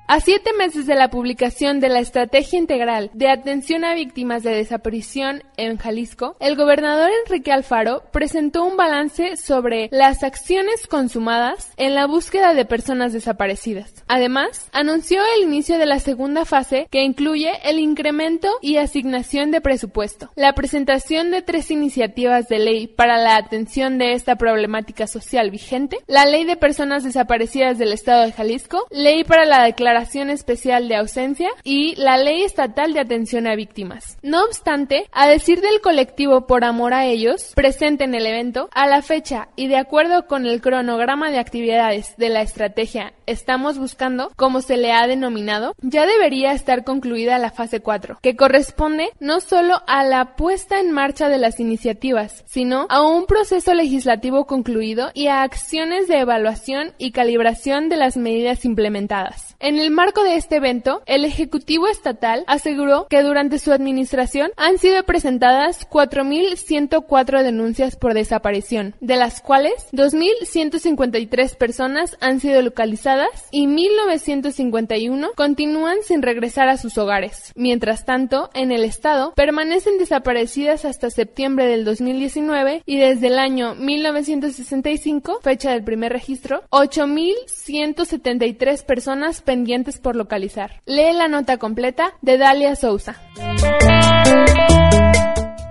A 0.07 0.19
siete 0.19 0.51
meses 0.53 0.85
de 0.85 0.93
la 0.93 1.09
publicación 1.09 1.79
de 1.79 1.89
la 1.89 1.99
Estrategia 1.99 2.59
Integral 2.59 3.09
de 3.15 3.27
Atención 3.27 3.83
a 3.83 3.95
Víctimas 3.95 4.43
de 4.43 4.51
Desaparición 4.51 5.41
en 5.57 5.77
Jalisco, 5.77 6.37
el 6.39 6.55
gobernador 6.55 7.09
Enrique 7.25 7.51
Alfaro 7.51 8.03
presentó 8.11 8.65
un 8.65 8.77
balance 8.77 9.35
sobre 9.35 9.89
las 9.91 10.21
acciones 10.21 10.85
consumadas 10.85 11.71
en 11.77 11.95
la 11.95 12.05
búsqueda 12.05 12.53
de 12.53 12.65
personas 12.65 13.13
desaparecidas. 13.13 14.03
Además, 14.07 14.69
anunció 14.73 15.23
el 15.37 15.47
inicio 15.47 15.79
de 15.79 15.87
la 15.87 15.97
segunda 15.97 16.45
fase 16.45 16.87
que 16.91 17.01
incluye 17.01 17.53
el 17.63 17.79
incremento 17.79 18.49
y 18.61 18.77
asignación 18.77 19.49
de 19.49 19.61
presupuesto, 19.61 20.29
la 20.35 20.53
presentación 20.53 21.31
de 21.31 21.41
tres 21.41 21.71
iniciativas 21.71 22.47
de 22.47 22.59
ley 22.59 22.85
para 22.85 23.17
la 23.17 23.37
atención 23.37 23.97
de 23.97 24.13
esta 24.13 24.35
problemática 24.35 25.07
social 25.07 25.49
vigente, 25.49 25.97
la 26.05 26.27
Ley 26.27 26.45
de 26.45 26.57
Personas 26.57 27.03
Desaparecidas 27.03 27.79
del 27.79 27.91
Estado 27.91 28.23
de 28.23 28.33
Jalisco, 28.33 28.85
Ley 28.91 29.23
para 29.23 29.45
la 29.45 29.63
Declaración 29.63 29.94
Especial 30.29 30.87
de 30.87 30.95
Ausencia 30.95 31.49
y 31.63 31.95
la 31.95 32.17
Ley 32.17 32.43
Estatal 32.43 32.93
de 32.93 32.99
Atención 32.99 33.47
a 33.47 33.55
Víctimas. 33.55 34.17
No 34.21 34.43
obstante, 34.43 35.07
a 35.11 35.27
decir 35.27 35.61
del 35.61 35.81
colectivo 35.81 36.47
Por 36.47 36.63
Amor 36.63 36.93
a 36.93 37.05
Ellos, 37.05 37.53
presente 37.55 38.03
en 38.03 38.15
el 38.15 38.25
evento, 38.25 38.69
a 38.73 38.87
la 38.87 39.01
fecha 39.01 39.49
y 39.55 39.67
de 39.67 39.77
acuerdo 39.77 40.27
con 40.27 40.45
el 40.45 40.61
cronograma 40.61 41.31
de 41.31 41.39
actividades 41.39 42.15
de 42.17 42.29
la 42.29 42.41
estrategia 42.41 43.13
Estamos 43.27 43.77
Buscando, 43.77 44.31
como 44.35 44.61
se 44.61 44.77
le 44.77 44.91
ha 44.91 45.07
denominado, 45.07 45.73
ya 45.81 46.05
debería 46.05 46.51
estar 46.51 46.83
concluida 46.83 47.39
la 47.39 47.51
fase 47.51 47.79
4, 47.79 48.19
que 48.21 48.35
corresponde 48.35 49.09
no 49.19 49.39
solo 49.39 49.81
a 49.87 50.03
la 50.03 50.35
puesta 50.35 50.79
en 50.79 50.91
marcha 50.91 51.29
de 51.29 51.37
las 51.37 51.59
iniciativas, 51.59 52.43
sino 52.45 52.85
a 52.89 53.01
un 53.01 53.25
proceso 53.25 53.73
legislativo 53.73 54.45
concluido 54.45 55.11
y 55.13 55.27
a 55.27 55.41
acciones 55.41 56.07
de 56.07 56.19
evaluación 56.19 56.93
y 56.97 57.11
calibración 57.11 57.89
de 57.89 57.97
las 57.97 58.17
medidas 58.17 58.65
implementadas. 58.65 59.55
En 59.59 59.79
el 59.79 59.84
marco 59.91 60.23
de 60.23 60.35
este 60.35 60.55
evento, 60.55 61.01
el 61.05 61.25
Ejecutivo 61.25 61.87
Estatal 61.87 62.45
aseguró 62.47 63.07
que 63.09 63.23
durante 63.23 63.59
su 63.59 63.73
administración 63.73 64.51
han 64.55 64.77
sido 64.77 65.03
presentadas 65.03 65.85
4.104 65.89 67.43
denuncias 67.43 67.97
por 67.97 68.13
desaparición, 68.13 68.95
de 69.01 69.17
las 69.17 69.41
cuales 69.41 69.73
2.153 69.91 71.57
personas 71.57 72.15
han 72.21 72.39
sido 72.39 72.61
localizadas 72.61 73.49
y 73.51 73.67
1.951 73.67 75.31
continúan 75.35 75.97
sin 76.03 76.21
regresar 76.21 76.69
a 76.69 76.77
sus 76.77 76.97
hogares. 76.97 77.51
Mientras 77.55 78.05
tanto, 78.05 78.49
en 78.53 78.71
el 78.71 78.85
estado 78.85 79.33
permanecen 79.35 79.97
desaparecidas 79.97 80.85
hasta 80.85 81.09
septiembre 81.09 81.67
del 81.67 81.83
2019 81.83 82.83
y 82.85 82.97
desde 82.97 83.27
el 83.27 83.39
año 83.39 83.75
1965, 83.75 85.39
fecha 85.41 85.71
del 85.71 85.83
primer 85.83 86.13
registro, 86.13 86.63
8.173 86.69 88.85
personas 88.85 89.41
pendientes 89.41 89.65
por 89.83 90.15
localizar. 90.15 90.81
Lee 90.85 91.13
la 91.13 91.27
nota 91.27 91.57
completa 91.57 92.13
de 92.21 92.37
Dalia 92.37 92.75
Sousa. 92.75 93.21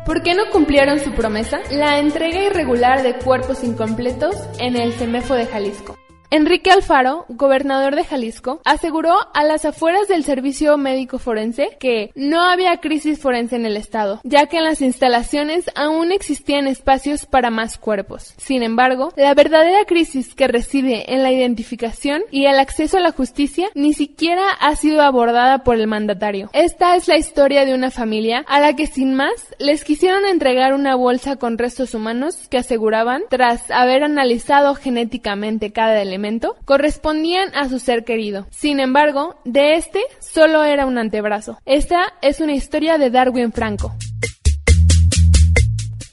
¿Por 0.05 0.23
qué 0.23 0.35
no 0.35 0.51
cumplieron 0.53 1.01
su 1.01 1.13
promesa? 1.13 1.61
La 1.71 1.99
entrega 1.99 2.45
irregular 2.45 3.03
de 3.03 3.15
cuerpos 3.15 3.65
incompletos 3.65 4.37
en 4.59 4.77
el 4.77 4.93
CEMEFO 4.93 5.35
de 5.35 5.47
Jalisco. 5.47 5.97
Enrique 6.35 6.73
Alfaro, 6.73 7.27
gobernador 7.29 7.95
de 7.95 8.03
Jalisco, 8.03 8.61
aseguró 8.65 9.15
a 9.35 9.45
las 9.45 9.65
afueras 9.65 10.09
del 10.09 10.25
servicio 10.25 10.77
médico 10.77 11.21
forense 11.21 11.77
que 11.79 12.11
no 12.17 12.43
había 12.43 12.79
crisis 12.79 13.21
forense 13.21 13.55
en 13.55 13.67
el 13.67 13.77
estado, 13.77 14.21
ya 14.25 14.47
que 14.47 14.57
en 14.57 14.65
las 14.65 14.83
instalaciones 14.83 15.71
aún 15.77 16.11
existían 16.11 16.67
espacios 16.67 17.25
para 17.25 17.51
más 17.51 17.79
cuerpos. 17.79 18.35
Sin 18.37 18.65
embargo, 18.65 19.13
la 19.15 19.33
verdadera 19.35 19.85
crisis 19.85 20.35
que 20.35 20.49
reside 20.49 21.15
en 21.15 21.23
la 21.23 21.31
identificación 21.31 22.25
y 22.33 22.47
el 22.47 22.59
acceso 22.59 22.97
a 22.97 23.01
la 23.01 23.13
justicia 23.13 23.69
ni 23.77 23.93
siquiera 23.93 24.51
ha 24.59 24.75
sido 24.75 25.03
abordada 25.03 25.63
por 25.63 25.77
el 25.77 25.87
mandatario. 25.87 26.51
Esta 26.53 26.97
es 26.97 27.07
la 27.07 27.17
historia 27.17 27.65
de 27.65 27.75
una 27.75 27.93
familia 27.93 28.45
a 28.49 28.59
la 28.59 28.75
que 28.75 28.89
sin 28.89 29.15
más 29.15 29.55
les 29.61 29.85
quisieron 29.85 30.27
entregar 30.27 30.75
una 30.75 30.97
bolsa 30.97 31.37
con 31.37 31.59
restos 31.59 31.95
humanos 31.95 32.49
que 32.49 32.59
aseguraban, 32.59 33.23
tras 33.31 33.71
haber 33.71 34.03
analizado 34.03 34.75
genéticamente 34.75 35.71
cada 35.71 36.03
elemento, 36.03 36.24
correspondían 36.65 37.55
a 37.55 37.69
su 37.69 37.79
ser 37.79 38.05
querido. 38.05 38.47
Sin 38.51 38.81
embargo, 38.81 39.37
de 39.45 39.75
este 39.75 40.01
solo 40.21 40.65
era 40.65 40.87
un 40.87 40.99
antebrazo. 40.99 41.59
Esta 41.67 42.15
es 42.23 42.41
una 42.41 42.53
historia 42.53 42.99
de 42.99 43.11
Darwin 43.11 43.53
Franco. 43.53 43.95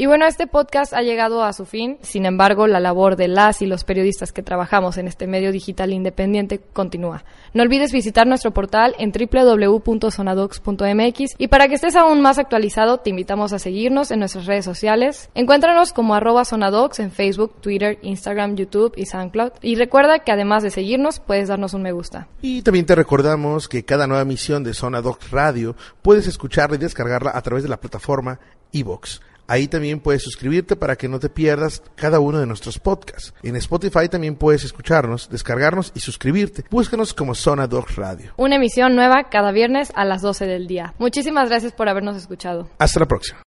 Y 0.00 0.06
bueno, 0.06 0.24
este 0.24 0.46
podcast 0.46 0.94
ha 0.94 1.02
llegado 1.02 1.44
a 1.44 1.52
su 1.52 1.66
fin. 1.66 1.98
Sin 2.00 2.24
embargo, 2.24 2.66
la 2.66 2.80
labor 2.80 3.16
de 3.16 3.28
las 3.28 3.60
y 3.60 3.66
los 3.66 3.84
periodistas 3.84 4.32
que 4.32 4.42
trabajamos 4.42 4.96
en 4.96 5.06
este 5.06 5.26
medio 5.26 5.52
digital 5.52 5.92
independiente 5.92 6.58
continúa. 6.58 7.22
No 7.52 7.62
olvides 7.62 7.92
visitar 7.92 8.26
nuestro 8.26 8.50
portal 8.50 8.94
en 8.98 9.12
www.sonadocs.mx 9.12 11.34
y 11.36 11.48
para 11.48 11.68
que 11.68 11.74
estés 11.74 11.96
aún 11.96 12.22
más 12.22 12.38
actualizado, 12.38 13.00
te 13.00 13.10
invitamos 13.10 13.52
a 13.52 13.58
seguirnos 13.58 14.10
en 14.10 14.20
nuestras 14.20 14.46
redes 14.46 14.64
sociales. 14.64 15.28
Encuéntranos 15.34 15.92
como 15.92 16.14
arroba 16.14 16.46
sonadocs 16.46 16.98
en 17.00 17.10
Facebook, 17.10 17.60
Twitter, 17.60 17.98
Instagram, 18.00 18.56
YouTube 18.56 18.94
y 18.96 19.04
SoundCloud. 19.04 19.52
Y 19.60 19.74
recuerda 19.74 20.20
que 20.20 20.32
además 20.32 20.62
de 20.62 20.70
seguirnos, 20.70 21.20
puedes 21.20 21.48
darnos 21.48 21.74
un 21.74 21.82
me 21.82 21.92
gusta. 21.92 22.26
Y 22.40 22.62
también 22.62 22.86
te 22.86 22.94
recordamos 22.94 23.68
que 23.68 23.84
cada 23.84 24.06
nueva 24.06 24.22
emisión 24.22 24.64
de 24.64 24.72
Sonadocs 24.72 25.30
Radio 25.30 25.76
puedes 26.00 26.26
escucharla 26.26 26.76
y 26.76 26.78
descargarla 26.78 27.32
a 27.34 27.42
través 27.42 27.64
de 27.64 27.68
la 27.68 27.78
plataforma 27.78 28.40
iVoox. 28.72 29.20
Ahí 29.50 29.66
también 29.66 29.98
puedes 29.98 30.22
suscribirte 30.22 30.76
para 30.76 30.94
que 30.94 31.08
no 31.08 31.18
te 31.18 31.28
pierdas 31.28 31.82
cada 31.96 32.20
uno 32.20 32.38
de 32.38 32.46
nuestros 32.46 32.78
podcasts. 32.78 33.34
En 33.42 33.56
Spotify 33.56 34.08
también 34.08 34.36
puedes 34.36 34.62
escucharnos, 34.62 35.28
descargarnos 35.28 35.90
y 35.92 35.98
suscribirte. 35.98 36.62
Búscanos 36.70 37.12
como 37.12 37.34
Zona 37.34 37.66
Dogs 37.66 37.96
Radio. 37.96 38.32
Una 38.36 38.54
emisión 38.54 38.94
nueva 38.94 39.24
cada 39.28 39.50
viernes 39.50 39.90
a 39.96 40.04
las 40.04 40.22
12 40.22 40.46
del 40.46 40.68
día. 40.68 40.94
Muchísimas 40.98 41.48
gracias 41.48 41.72
por 41.72 41.88
habernos 41.88 42.16
escuchado. 42.16 42.70
Hasta 42.78 43.00
la 43.00 43.06
próxima. 43.06 43.42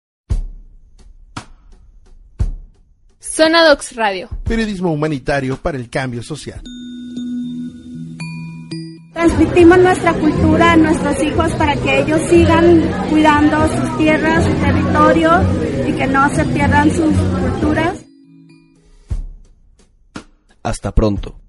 Zona 3.21 3.65
Docs 3.69 3.95
Radio. 3.95 4.29
Periodismo 4.43 4.93
humanitario 4.93 5.57
para 5.57 5.79
el 5.79 5.89
cambio 5.89 6.25
social. 6.25 6.63
Transmitimos 9.13 9.79
nuestra 9.79 10.15
cultura 10.15 10.73
a 10.73 10.77
nuestros 10.77 11.23
hijos 11.23 11.53
para 11.55 11.77
que 11.77 12.01
ellos 12.01 12.21
sigan 12.31 12.81
cuidando 13.11 13.69
sus 13.69 13.97
tierras, 13.99 14.45
su 14.45 14.53
territorio 14.55 15.31
y 15.87 15.93
que 15.93 16.07
no 16.07 16.29
se 16.31 16.45
pierdan 16.47 16.91
sus 16.91 17.15
culturas. 17.15 18.05
Hasta 20.63 20.93
pronto. 20.93 21.42